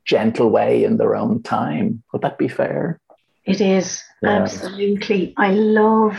[0.06, 2.02] gentle way in their own time.
[2.12, 2.98] Would that be fair?
[3.44, 4.42] It is yeah.
[4.42, 5.34] absolutely.
[5.36, 6.16] I love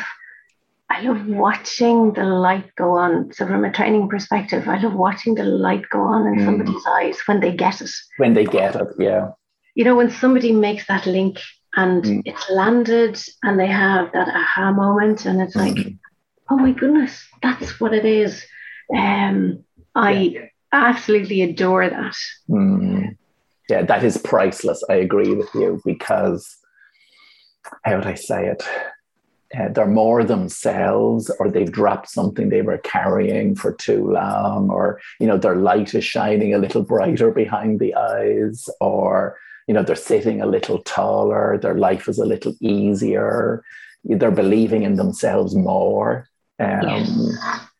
[0.90, 3.34] I love watching the light go on.
[3.34, 6.46] So from a training perspective, I love watching the light go on in mm.
[6.46, 7.92] somebody's eyes when they get it.
[8.18, 9.30] When they get it, yeah.
[9.74, 11.40] You know, when somebody makes that link
[11.76, 12.22] and mm.
[12.26, 15.98] it's landed and they have that aha moment and it's like mm.
[16.50, 18.46] oh my goodness that's what it is
[18.96, 19.64] um
[19.96, 22.16] i absolutely adore that
[22.50, 23.16] mm.
[23.70, 26.58] yeah that is priceless i agree with you because
[27.84, 28.64] how would i say it
[29.58, 35.00] uh, they're more themselves or they've dropped something they were carrying for too long or
[35.20, 39.38] you know their light is shining a little brighter behind the eyes or
[39.72, 43.64] you know they're sitting a little taller their life is a little easier
[44.04, 46.28] they're believing in themselves more
[46.60, 47.38] um,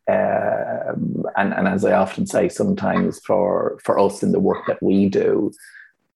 [0.08, 4.82] um, and, and as i often say sometimes for for us in the work that
[4.82, 5.52] we do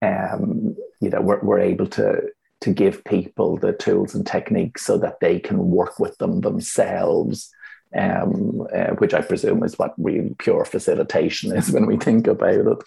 [0.01, 2.23] um, you know we're, we're able to
[2.63, 7.53] to give people the tools and techniques so that they can work with them themselves
[7.95, 12.67] um, uh, which I presume is what really pure facilitation is when we think about
[12.67, 12.79] it.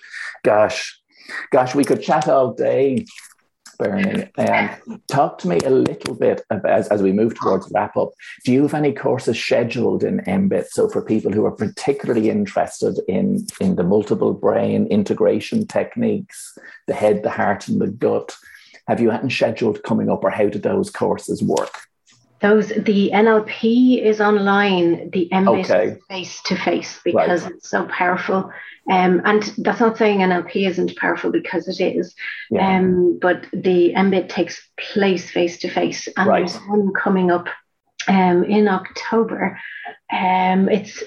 [0.44, 0.99] Gosh,
[1.52, 3.06] gosh, we could chat all day,
[3.78, 4.30] Bernie.
[4.38, 8.10] Um, talk to me a little bit as, as we move towards wrap up.
[8.44, 10.68] Do you have any courses scheduled in MBIT?
[10.68, 16.58] So for people who are particularly interested in, in the multiple brain integration techniques,
[16.88, 18.36] the head, the heart, and the gut,
[18.88, 21.89] have you anything scheduled coming up or how do those courses work?
[22.42, 25.98] Those the NLP is online, the MBIT okay.
[26.08, 27.52] face to face because right.
[27.52, 28.52] it's so powerful.
[28.90, 32.16] Um, and that's not saying NLP isn't powerful because it is.
[32.50, 32.78] Yeah.
[32.78, 36.40] Um, but the MBIT takes place face to face, and right.
[36.40, 37.48] there's one coming up
[38.08, 39.60] um, in October.
[40.12, 41.04] Um, it's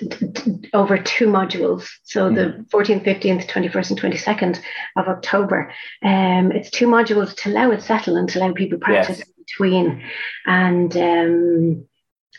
[0.72, 1.89] over two modules.
[2.05, 2.35] So mm.
[2.37, 4.61] the 14th, 15th, 21st, and 22nd
[4.97, 5.72] of October.
[6.03, 9.28] Um, it's two modules to allow it settle and to allow people practice yes.
[9.53, 10.03] Between.
[10.46, 11.86] And um,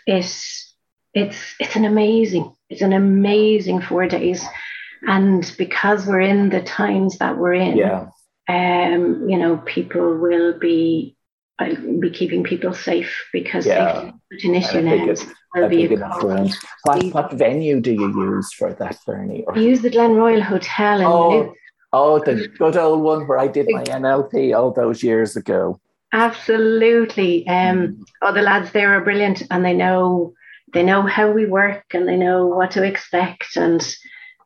[0.05, 0.74] it's
[1.14, 4.43] it's it's an amazing, it's an amazing four days.
[5.05, 8.07] And because we're in the times that we're in, yeah.
[8.47, 11.18] um, you know, people will be
[11.59, 14.11] I'll be keeping people safe because yeah.
[14.41, 15.18] clinician
[15.53, 15.97] will be a
[16.84, 19.43] what, what venue do you use for that, Bernie?
[19.45, 19.57] Or?
[19.57, 21.53] use the Glenroyal Hotel in oh,
[21.91, 25.80] oh, the good old one where I did my NLP all those years ago.
[26.14, 27.47] Absolutely.
[27.47, 30.34] Um, oh, the lads there are brilliant, and they know
[30.72, 33.57] they know how we work, and they know what to expect.
[33.57, 33.84] And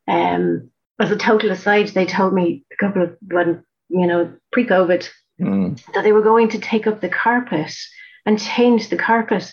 [0.08, 5.10] um, as a total aside, they told me a couple of when you know pre-COVID
[5.42, 5.94] mm.
[5.94, 7.76] that they were going to take up the carpet
[8.26, 9.52] and change the carpet.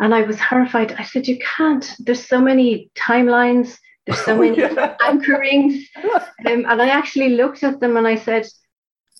[0.00, 0.92] And I was horrified.
[0.98, 1.94] I said, You can't.
[2.00, 4.96] There's so many timelines, there's so many yeah.
[5.00, 5.84] anchorings.
[6.44, 8.48] Um, and I actually looked at them and I said,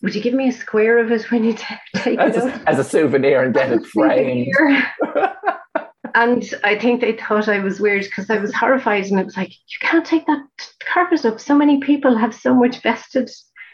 [0.03, 1.65] Would you give me a square of it when you t-
[1.97, 2.69] take as it a?
[2.69, 4.53] As a souvenir and get it framed.
[6.15, 9.37] and I think they thought I was weird because I was horrified and it was
[9.37, 10.45] like, You can't take that
[10.93, 11.41] carpet up.
[11.41, 13.31] So many people have so much vested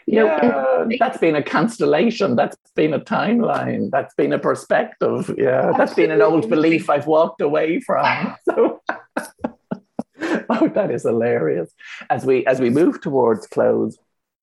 [0.09, 2.35] you yeah, know, that's been a constellation.
[2.35, 3.91] That's been a timeline.
[3.91, 5.31] That's been a perspective.
[5.37, 8.35] Yeah, that's been an old belief I've walked away from.
[8.49, 8.81] So,
[10.49, 11.71] oh, that is hilarious.
[12.09, 13.97] As we as we move towards close,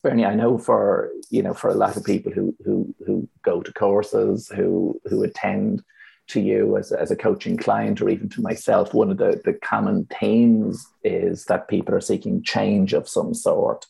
[0.07, 3.61] Bernie, I know for you know for a lot of people who who who go
[3.61, 5.83] to courses, who who attend
[6.29, 9.55] to you as, as a coaching client or even to myself, one of the, the
[9.55, 13.87] common themes is that people are seeking change of some sort.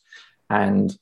[0.49, 0.97] And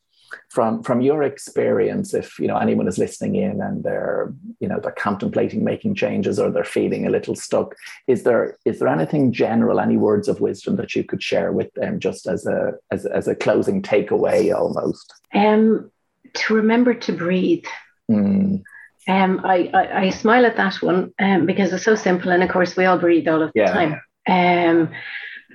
[0.48, 4.78] from from your experience if you know anyone is listening in and they're you know
[4.80, 7.74] they're contemplating making changes or they're feeling a little stuck
[8.06, 11.72] is there is there anything general any words of wisdom that you could share with
[11.74, 15.90] them just as a as, as a closing takeaway almost um
[16.34, 17.64] to remember to breathe
[18.10, 18.62] mm.
[19.08, 22.50] um I, I, I smile at that one um because it's so simple and of
[22.50, 23.72] course we all breathe all of the yeah.
[23.72, 24.90] time um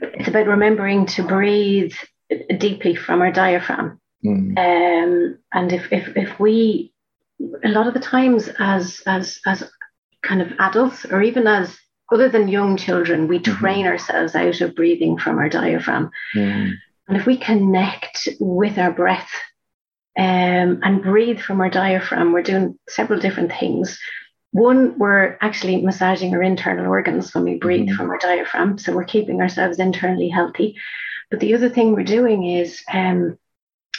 [0.02, 1.94] it's about remembering to breathe
[2.58, 4.58] deeply from our diaphragm Mm.
[4.58, 6.94] Um, and if, if if we
[7.64, 9.64] a lot of the times as as as
[10.22, 11.78] kind of adults or even as
[12.12, 13.56] other than young children, we mm-hmm.
[13.56, 16.12] train ourselves out of breathing from our diaphragm.
[16.36, 16.74] Mm.
[17.08, 19.30] And if we connect with our breath
[20.18, 24.00] um, and breathe from our diaphragm, we're doing several different things.
[24.52, 27.96] One, we're actually massaging our internal organs when we breathe mm-hmm.
[27.96, 28.80] from our diaphragm.
[28.80, 30.76] So we're keeping ourselves internally healthy.
[31.30, 33.38] But the other thing we're doing is um,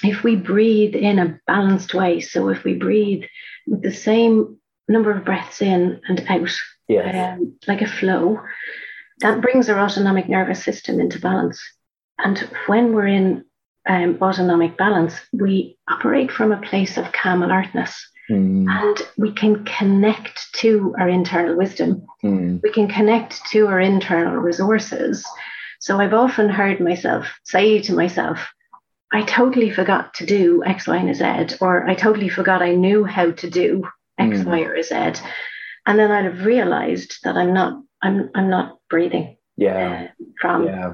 [0.02, 3.24] if we breathe in a balanced way, so if we breathe
[3.66, 6.50] with the same number of breaths in and out,
[6.88, 7.38] yes.
[7.38, 8.40] um, like a flow,
[9.20, 11.60] that brings our autonomic nervous system into balance.
[12.18, 13.44] And when we're in
[13.88, 18.06] um, autonomic balance, we operate from a place of calm alertness.
[18.30, 18.66] Mm.
[18.68, 22.06] And we can connect to our internal wisdom.
[22.22, 22.60] Mm.
[22.62, 25.26] We can connect to our internal resources.
[25.80, 28.46] So I've often heard myself say to myself,
[29.12, 33.04] I totally forgot to do X, Y, and Z, or I totally forgot I knew
[33.04, 33.84] how to do
[34.18, 34.44] X, mm.
[34.44, 34.94] Y, or Z.
[35.86, 39.36] And then I'd have realized that I'm not, I'm, I'm not breathing.
[39.56, 40.08] Yeah.
[40.08, 40.92] Uh, from, yeah.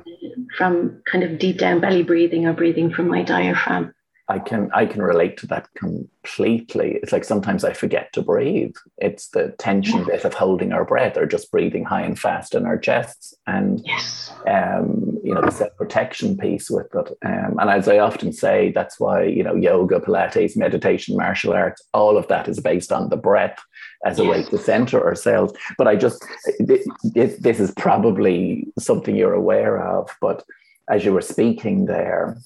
[0.56, 3.92] from kind of deep down belly breathing or breathing from my diaphragm.
[4.28, 6.98] I can I can relate to that completely.
[7.00, 8.74] It's like sometimes I forget to breathe.
[8.98, 12.66] It's the tension bit of holding our breath or just breathing high and fast in
[12.66, 14.32] our chests, and yes.
[14.48, 17.16] um, you know the self protection piece with it.
[17.24, 21.82] Um, and as I often say, that's why you know yoga, Pilates, meditation, martial arts,
[21.94, 23.58] all of that is based on the breath
[24.04, 24.30] as a yes.
[24.30, 25.52] way to center ourselves.
[25.78, 26.24] But I just
[26.58, 30.42] this, this is probably something you're aware of, but
[30.88, 32.38] as you were speaking there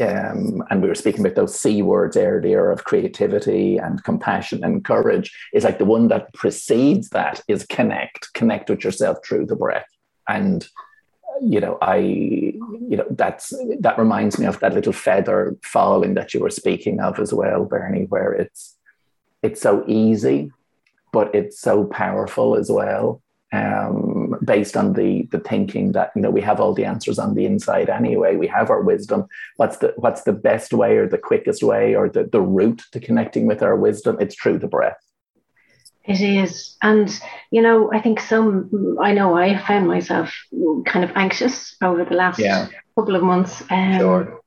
[0.00, 4.84] um, and we were speaking about those C words earlier of creativity and compassion and
[4.84, 9.56] courage, is like the one that precedes that is connect, connect with yourself through the
[9.56, 9.86] breath.
[10.28, 10.66] And
[11.40, 16.32] you know, I, you know, that's that reminds me of that little feather falling that
[16.32, 18.76] you were speaking of as well, Bernie, where it's
[19.42, 20.50] it's so easy,
[21.12, 23.22] but it's so powerful as well.
[23.56, 27.34] Um, based on the the thinking that you know we have all the answers on
[27.34, 28.36] the inside anyway.
[28.36, 29.26] We have our wisdom.
[29.56, 33.00] What's the what's the best way or the quickest way or the the route to
[33.00, 34.16] connecting with our wisdom?
[34.20, 35.02] It's through the breath.
[36.06, 36.76] It is.
[36.82, 37.08] And,
[37.50, 40.32] you know, I think some, I know I found myself
[40.86, 42.68] kind of anxious over the last yeah.
[42.94, 43.62] couple of months.
[43.70, 44.40] Um, sure.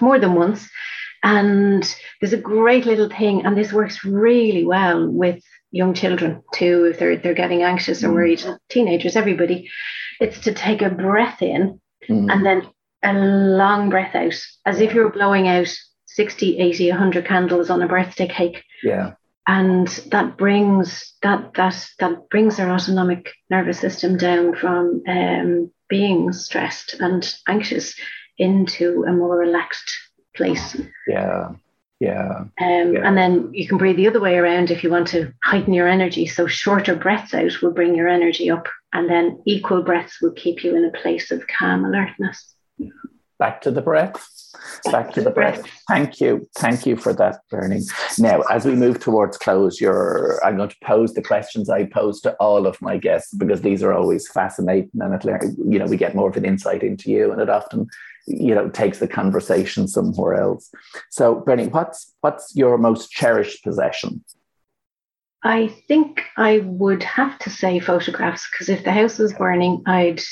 [0.00, 0.68] More than once.
[1.24, 1.82] And
[2.20, 5.42] there's a great little thing, and this works really well with
[5.74, 8.14] young children too, if they're, they're getting anxious or mm.
[8.14, 9.70] worried, teenagers, everybody.
[10.20, 12.32] It's to take a breath in mm.
[12.32, 12.68] and then
[13.02, 15.68] a long breath out, as if you're blowing out
[16.06, 18.62] 60, 80, 100 candles on a birthday cake.
[18.82, 19.14] Yeah
[19.46, 26.32] and that brings that that that brings our autonomic nervous system down from um, being
[26.32, 27.94] stressed and anxious
[28.38, 29.92] into a more relaxed
[30.34, 30.76] place.
[31.06, 31.50] Yeah.
[32.04, 32.44] Yeah.
[32.60, 33.06] Um, yeah.
[33.06, 35.88] And then you can breathe the other way around if you want to heighten your
[35.88, 36.26] energy.
[36.26, 40.62] So shorter breaths out will bring your energy up, and then equal breaths will keep
[40.62, 42.54] you in a place of calm alertness.
[43.38, 44.22] Back to the breath.
[44.90, 45.66] Back to the breath.
[45.88, 46.48] Thank you.
[46.56, 47.82] Thank you for that, Bernie.
[48.18, 52.20] Now, as we move towards close, you're, I'm going to pose the questions I pose
[52.22, 55.24] to all of my guests because these are always fascinating and it,
[55.68, 57.88] you know, we get more of an insight into you and it often,
[58.26, 60.70] you know, takes the conversation somewhere else.
[61.10, 64.24] So, Bernie, what's, what's your most cherished possession?
[65.42, 70.22] I think I would have to say photographs because if the house was burning, I'd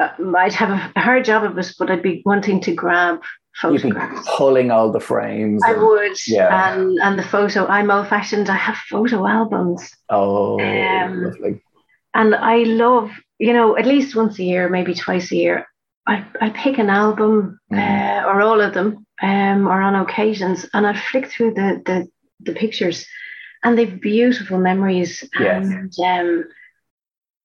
[0.00, 3.20] uh, I'd have a hard job of it, but I'd be wanting to grab
[3.60, 4.14] photographs.
[4.14, 5.62] You'd be pulling all the frames.
[5.64, 6.16] I and, would.
[6.28, 6.72] Yeah.
[6.72, 8.48] And, and the photo, I'm old fashioned.
[8.48, 9.90] I have photo albums.
[10.08, 11.60] Oh, um, lovely.
[12.14, 15.66] And I love, you know, at least once a year, maybe twice a year,
[16.08, 17.78] I, I pick an album mm.
[17.78, 22.08] uh, or all of them um, or on occasions and I flick through the, the,
[22.40, 23.06] the pictures
[23.62, 25.22] and they've beautiful memories.
[25.38, 25.66] Yes.
[25.66, 26.44] And um,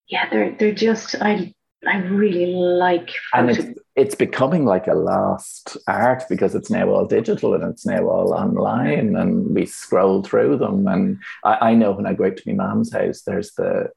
[0.08, 1.54] yeah, they're, they're just, I
[1.86, 3.10] I really like.
[3.34, 7.86] And it's, it's becoming like a lost art because it's now all digital and it's
[7.86, 10.88] now all online and we scroll through them.
[10.88, 13.90] And I, I know when I go out to my mom's house, there's the,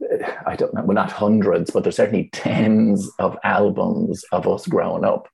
[0.46, 5.04] I don't know, well, not hundreds, but there's certainly tens of albums of us growing
[5.04, 5.28] up,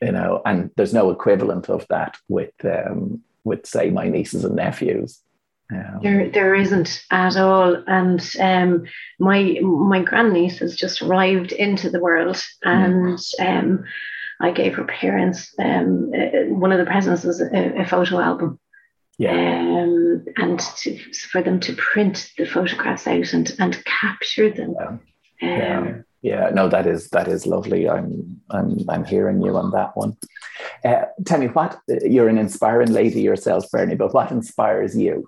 [0.00, 4.56] you know, and there's no equivalent of that with, um, with say, my nieces and
[4.56, 5.20] nephews.
[5.70, 5.98] Yeah.
[6.02, 7.82] There, there isn't at all.
[7.86, 8.84] And um,
[9.18, 13.40] my my grandniece has just arrived into the world, and mm.
[13.40, 13.84] um,
[14.40, 18.60] I gave her parents um, uh, one of the presents was a, a photo album.
[19.18, 19.32] Yeah.
[19.32, 20.98] Um, and to,
[21.30, 24.74] for them to print the photographs out and, and capture them.
[24.78, 24.96] Yeah.
[25.40, 25.78] yeah.
[25.78, 26.50] Um, yeah.
[26.52, 27.88] no, that is that is lovely.
[27.88, 30.16] I'm I'm I'm hearing you on that one.
[30.84, 35.26] Uh, tell me what you're an inspiring lady yourself, Bernie, but what inspires you?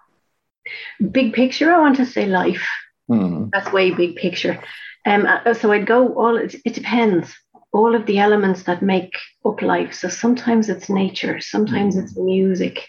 [1.10, 2.66] Big picture, I want to say life.
[3.10, 3.50] Mm.
[3.52, 4.60] That's way big picture.
[5.04, 7.32] Um, uh, so I'd go all, it, it, depends,
[7.72, 9.94] all of the elements that make up life.
[9.94, 12.02] So sometimes it's nature, sometimes mm.
[12.02, 12.88] it's music,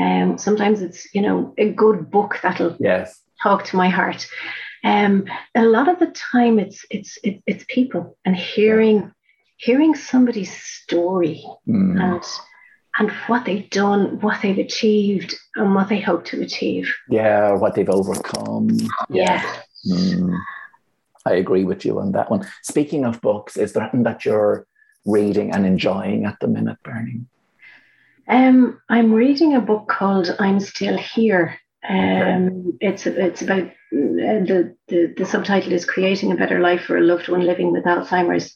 [0.00, 3.20] um, sometimes it's, you know, a good book that'll yes.
[3.42, 4.26] talk to my heart.
[4.82, 5.24] Um,
[5.54, 9.10] a lot of the time it's, it's, it, it's people and hearing, yeah.
[9.56, 12.00] hearing somebody's story mm.
[12.00, 12.22] and,
[12.98, 16.94] and what they've done, what they've achieved, and what they hope to achieve.
[17.08, 18.76] Yeah, what they've overcome.
[19.08, 19.42] Yeah.
[19.90, 20.36] Mm.
[21.26, 22.46] I agree with you on that one.
[22.62, 24.66] Speaking of books, is there anything that you're
[25.06, 27.22] reading and enjoying at the minute, Bernie?
[28.28, 31.58] Um, I'm reading a book called I'm Still Here.
[31.88, 32.78] Um.
[32.80, 37.02] It's it's about uh, the, the the subtitle is Creating a Better Life for a
[37.02, 38.54] Loved One Living with Alzheimer's.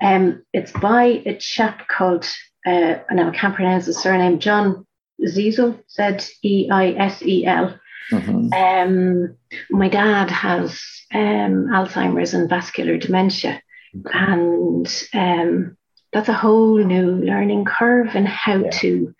[0.00, 2.26] Um, it's by a chap called
[2.66, 4.86] uh, now I can't pronounce his surname, John
[5.26, 7.78] Zeisel, Z E I S E L.
[8.12, 8.52] Mm-hmm.
[8.52, 9.36] Um,
[9.70, 10.82] my dad has
[11.14, 13.62] um, Alzheimer's and vascular dementia,
[14.06, 14.18] okay.
[14.18, 15.76] and um,
[16.12, 18.70] that's a whole new learning curve and how yeah.
[18.70, 19.14] to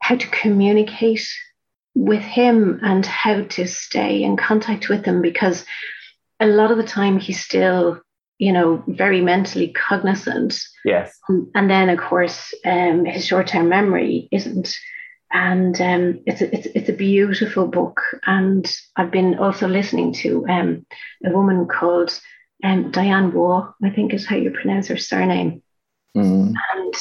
[0.00, 1.28] how to communicate
[1.94, 5.64] with him and how to stay in contact with him because
[6.38, 8.00] a lot of the time he's still
[8.40, 10.58] you know, very mentally cognizant.
[10.82, 11.16] Yes.
[11.28, 14.74] And then, of course, um, his short-term memory isn't.
[15.30, 18.00] And um, it's, a, it's it's a beautiful book.
[18.26, 18.66] And
[18.96, 20.86] I've been also listening to um,
[21.24, 22.18] a woman called
[22.64, 25.62] um, Diane Waugh, I think is how you pronounce her surname.
[26.16, 26.54] Mm.
[26.74, 26.94] And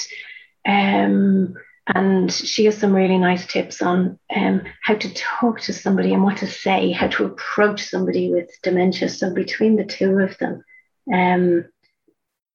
[0.66, 1.56] um,
[1.88, 6.24] and she has some really nice tips on um, how to talk to somebody and
[6.24, 9.10] what to say, how to approach somebody with dementia.
[9.10, 10.64] So between the two of them,
[11.12, 11.66] um,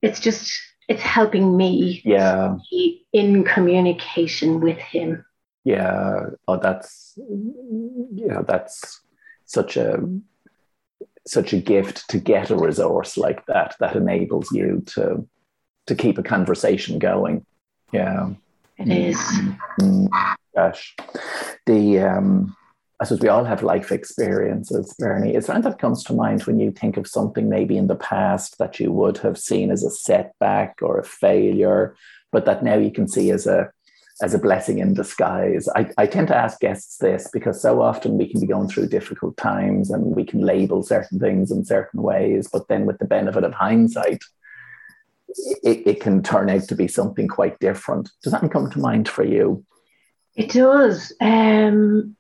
[0.03, 0.53] it's just
[0.89, 2.57] it's helping me yeah
[3.13, 5.25] in communication with him
[5.65, 9.01] yeah oh that's you know that's
[9.47, 9.99] such a
[11.27, 15.27] such a gift to get a resource like that that enables you to
[15.87, 17.45] to keep a conversation going
[17.93, 18.31] yeah
[18.79, 19.19] it is
[19.81, 20.07] mm-hmm.
[20.55, 20.95] gosh
[21.67, 22.57] the um
[23.01, 25.35] I suppose we all have life experiences, Bernie.
[25.35, 27.97] Is there anything that comes to mind when you think of something maybe in the
[27.97, 31.97] past that you would have seen as a setback or a failure,
[32.31, 33.71] but that now you can see as a
[34.23, 35.69] as a blessing in disguise?
[35.75, 38.89] I, I tend to ask guests this because so often we can be going through
[38.89, 43.07] difficult times and we can label certain things in certain ways, but then with the
[43.07, 44.23] benefit of hindsight,
[45.63, 48.11] it, it can turn out to be something quite different.
[48.23, 49.65] Does that come to mind for you?
[50.35, 51.13] It does.
[51.21, 52.17] Um,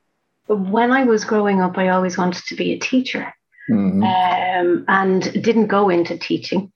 [0.46, 3.34] when I was growing up, I always wanted to be a teacher
[3.70, 4.02] mm-hmm.
[4.02, 6.72] um, and didn't go into teaching.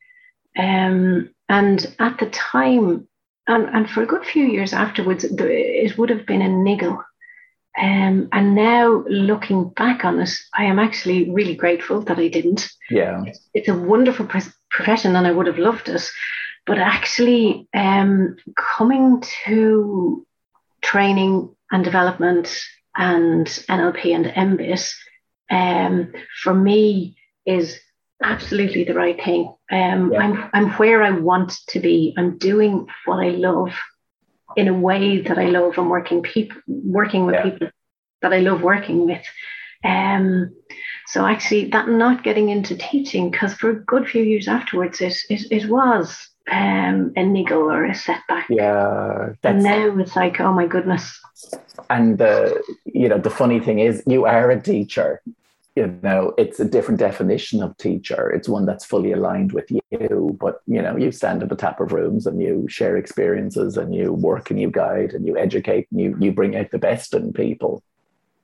[0.57, 3.07] Um, and at the time,
[3.47, 7.03] and, and for a good few years afterwards, it would have been a niggle.
[7.81, 12.69] Um, and now looking back on it, I am actually really grateful that I didn't.
[12.91, 13.23] Yeah.
[13.25, 14.41] It's, it's a wonderful pre-
[14.71, 16.03] profession and I would have loved it.
[16.67, 20.27] But actually, um, coming to
[20.83, 22.55] training and development
[22.97, 24.93] and NLP and MBIT,
[25.51, 26.13] um,
[26.43, 27.17] for me
[27.47, 27.79] is
[28.23, 29.55] absolutely the right thing.
[29.71, 30.21] Um, yeah.
[30.21, 32.15] I'm I'm where I want to be.
[32.17, 33.75] I'm doing what I love
[34.57, 35.79] in a way that I love.
[35.79, 37.51] I'm working people working with yeah.
[37.51, 37.69] people
[38.23, 39.25] that I love working with.
[39.85, 40.55] Um,
[41.09, 45.17] so actually, that not getting into teaching because for a good few years afterwards, it
[45.31, 48.47] it, it was um, a niggle or a setback.
[48.51, 51.19] Yeah, and now it's like, oh my goodness.
[51.89, 55.23] And the you know the funny thing is, you are a teacher.
[55.77, 58.31] You know, it's a different definition of teacher.
[58.31, 60.37] It's one that's fully aligned with you.
[60.39, 63.95] But you know, you stand at the top of rooms and you share experiences and
[63.95, 67.15] you work and you guide and you educate and you you bring out the best
[67.15, 67.83] in people.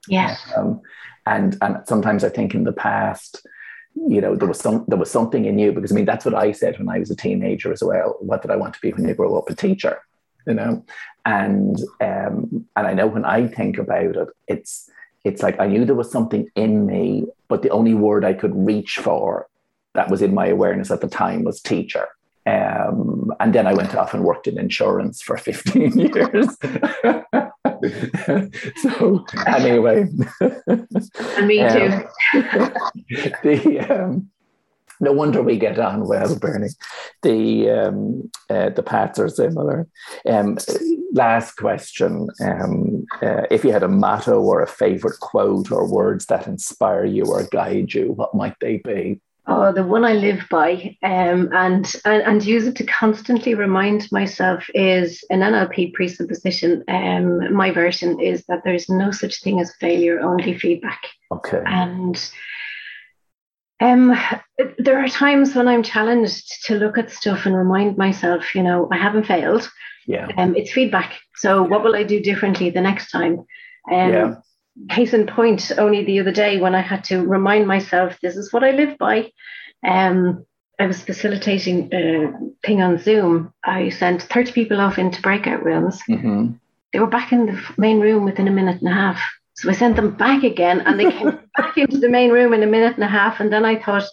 [0.08, 0.40] Yes.
[0.56, 0.80] Um,
[1.26, 3.46] and and sometimes I think in the past
[3.94, 6.34] you know there was some there was something in you because I mean that's what
[6.34, 8.16] I said when I was a teenager as well.
[8.20, 9.48] What did I want to be when you grow up?
[9.48, 10.00] A teacher,
[10.46, 10.84] you know,
[11.24, 14.90] and um, and I know when I think about it, it's
[15.24, 18.54] it's like I knew there was something in me, but the only word I could
[18.54, 19.48] reach for
[19.94, 22.08] that was in my awareness at the time was teacher.
[22.46, 26.48] Um, and then I went off and worked in insurance for 15 years.
[28.76, 30.06] so anyway,
[30.40, 31.90] and me too.
[31.90, 32.04] Um,
[33.42, 34.30] the um,
[35.00, 36.68] no wonder we get on well, Bernie.
[37.22, 39.86] The um, uh, the paths are similar.
[40.28, 40.58] Um,
[41.12, 46.26] last question: um, uh, If you had a motto or a favorite quote or words
[46.26, 49.20] that inspire you or guide you, what might they be?
[49.46, 54.10] Oh, the one I live by um, and, and and use it to constantly remind
[54.10, 56.82] myself is an NLP presupposition.
[56.88, 61.02] Um, my version is that there's no such thing as failure, only feedback.
[61.30, 61.62] Okay.
[61.66, 62.30] And
[63.80, 64.16] um,
[64.78, 68.88] there are times when I'm challenged to look at stuff and remind myself, you know,
[68.90, 69.70] I haven't failed.
[70.06, 70.28] Yeah.
[70.38, 71.18] Um, it's feedback.
[71.36, 73.40] So what will I do differently the next time?
[73.92, 74.34] Um, yeah
[74.88, 78.52] case in point, only the other day when I had to remind myself this is
[78.52, 79.30] what I live by.
[79.86, 80.46] Um,
[80.78, 82.32] I was facilitating a
[82.66, 83.52] thing on Zoom.
[83.64, 86.02] I sent 30 people off into breakout rooms.
[86.08, 86.52] Mm-hmm.
[86.92, 89.22] They were back in the main room within a minute and a half.
[89.54, 92.62] So I sent them back again and they came back into the main room in
[92.62, 93.38] a minute and a half.
[93.38, 94.04] And then I thought,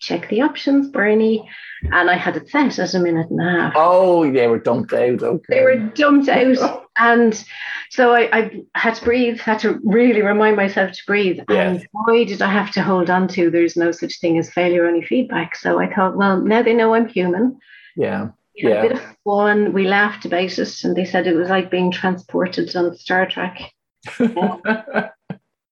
[0.00, 1.48] check the options, Bernie.
[1.92, 3.72] And I had it set at a minute and a half.
[3.76, 5.22] Oh, they were dumped out.
[5.22, 5.44] Okay.
[5.48, 6.86] They were dumped out.
[6.96, 7.44] and
[7.90, 11.40] so I, I, had to breathe, had to really remind myself to breathe.
[11.48, 11.82] Yes.
[11.82, 14.86] And boy, did I have to hold on to there's no such thing as failure,
[14.86, 15.54] only feedback.
[15.56, 17.58] So I thought, well, now they know I'm human.
[17.94, 18.28] Yeah.
[18.54, 18.82] Yeah.
[18.82, 19.72] a bit of fun.
[19.72, 23.70] We laughed about it, and they said it was like being transported on Star Trek.
[24.18, 25.14] but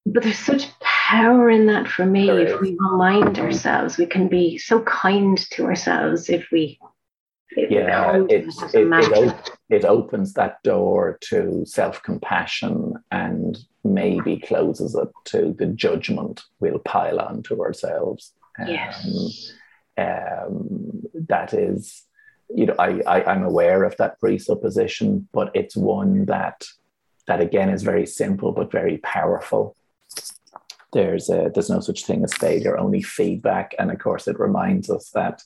[0.05, 0.67] there's such
[1.05, 2.61] power in that for me there if is.
[2.63, 6.79] we remind ourselves we can be so kind to ourselves if we
[7.55, 15.11] yeah it, it, it, op- it, opens that door to self-compassion and maybe closes it
[15.27, 19.53] to the judgment we'll pile on to ourselves um, yes.
[19.99, 22.03] Um, that is
[22.49, 26.65] you know I, I i'm aware of that presupposition but it's one that
[27.27, 29.77] that again is very simple but very powerful
[30.95, 33.75] there's a, there's no such thing as failure, only feedback.
[33.79, 35.43] And of course, it reminds us that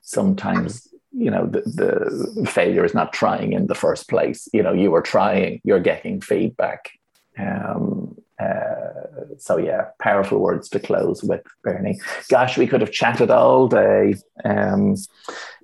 [0.00, 4.48] sometimes you know the, the failure is not trying in the first place.
[4.52, 6.90] You know, you were trying, you're getting feedback.
[7.38, 11.98] Um, uh, so yeah, powerful words to close with, Bernie.
[12.28, 14.14] Gosh, we could have chatted all day.
[14.44, 14.96] Um,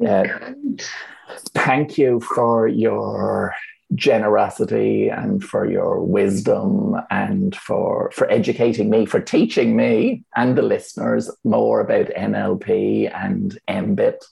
[0.07, 0.25] uh,
[1.55, 3.55] thank you for your
[3.95, 10.63] generosity and for your wisdom and for for educating me, for teaching me and the
[10.63, 14.23] listeners more about NLP and MBIT.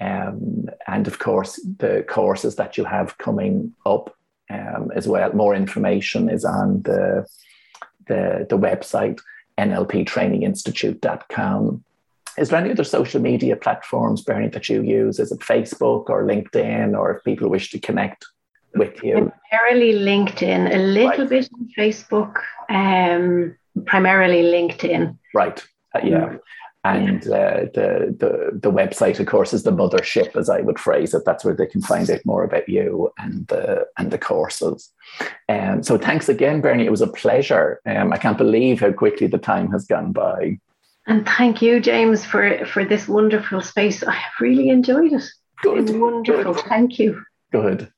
[0.00, 4.16] Um, and of course, the courses that you have coming up
[4.50, 5.32] um, as well.
[5.32, 7.26] More information is on the,
[8.08, 9.20] the, the website,
[9.58, 11.84] nlptraininginstitute.com.
[12.38, 15.18] Is there any other social media platforms, Bernie, that you use?
[15.18, 18.26] Is it Facebook or LinkedIn, or if people wish to connect
[18.74, 19.32] with you?
[19.50, 21.28] Primarily LinkedIn, a little right.
[21.28, 22.36] bit on Facebook,
[22.68, 23.56] um,
[23.86, 25.16] primarily LinkedIn.
[25.34, 25.64] Right.
[25.94, 26.18] Uh, yeah.
[26.18, 26.40] Mm.
[26.82, 31.12] And uh, the, the the website, of course, is the mothership, as I would phrase
[31.12, 31.24] it.
[31.26, 34.90] That's where they can find out more about you and the and the courses.
[35.50, 36.86] Um, so thanks again, Bernie.
[36.86, 37.82] It was a pleasure.
[37.84, 40.58] Um, I can't believe how quickly the time has gone by.
[41.06, 44.02] And thank you, James, for for this wonderful space.
[44.02, 45.24] I have really enjoyed it.
[45.62, 45.90] Good.
[46.00, 46.54] wonderful.
[46.54, 46.64] Good.
[46.64, 47.22] Thank you.
[47.52, 47.92] Good.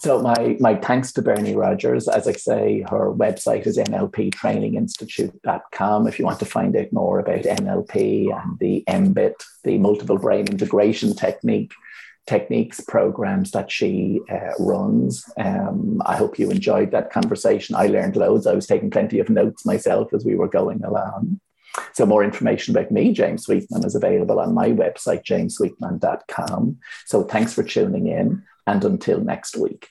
[0.00, 2.06] So my my thanks to Bernie Rogers.
[2.08, 7.42] As I say, her website is nlptraininginstitute.com if you want to find out more about
[7.42, 11.72] NLP and the MBIT, the multiple brain integration technique
[12.26, 15.24] techniques programs that she uh, runs.
[15.38, 17.74] Um, I hope you enjoyed that conversation.
[17.74, 18.46] I learned loads.
[18.46, 21.40] I was taking plenty of notes myself as we were going along.
[21.94, 26.76] So more information about me, James Sweetman, is available on my website, jamessweetman.com.
[27.06, 29.88] So thanks for tuning in and until next week.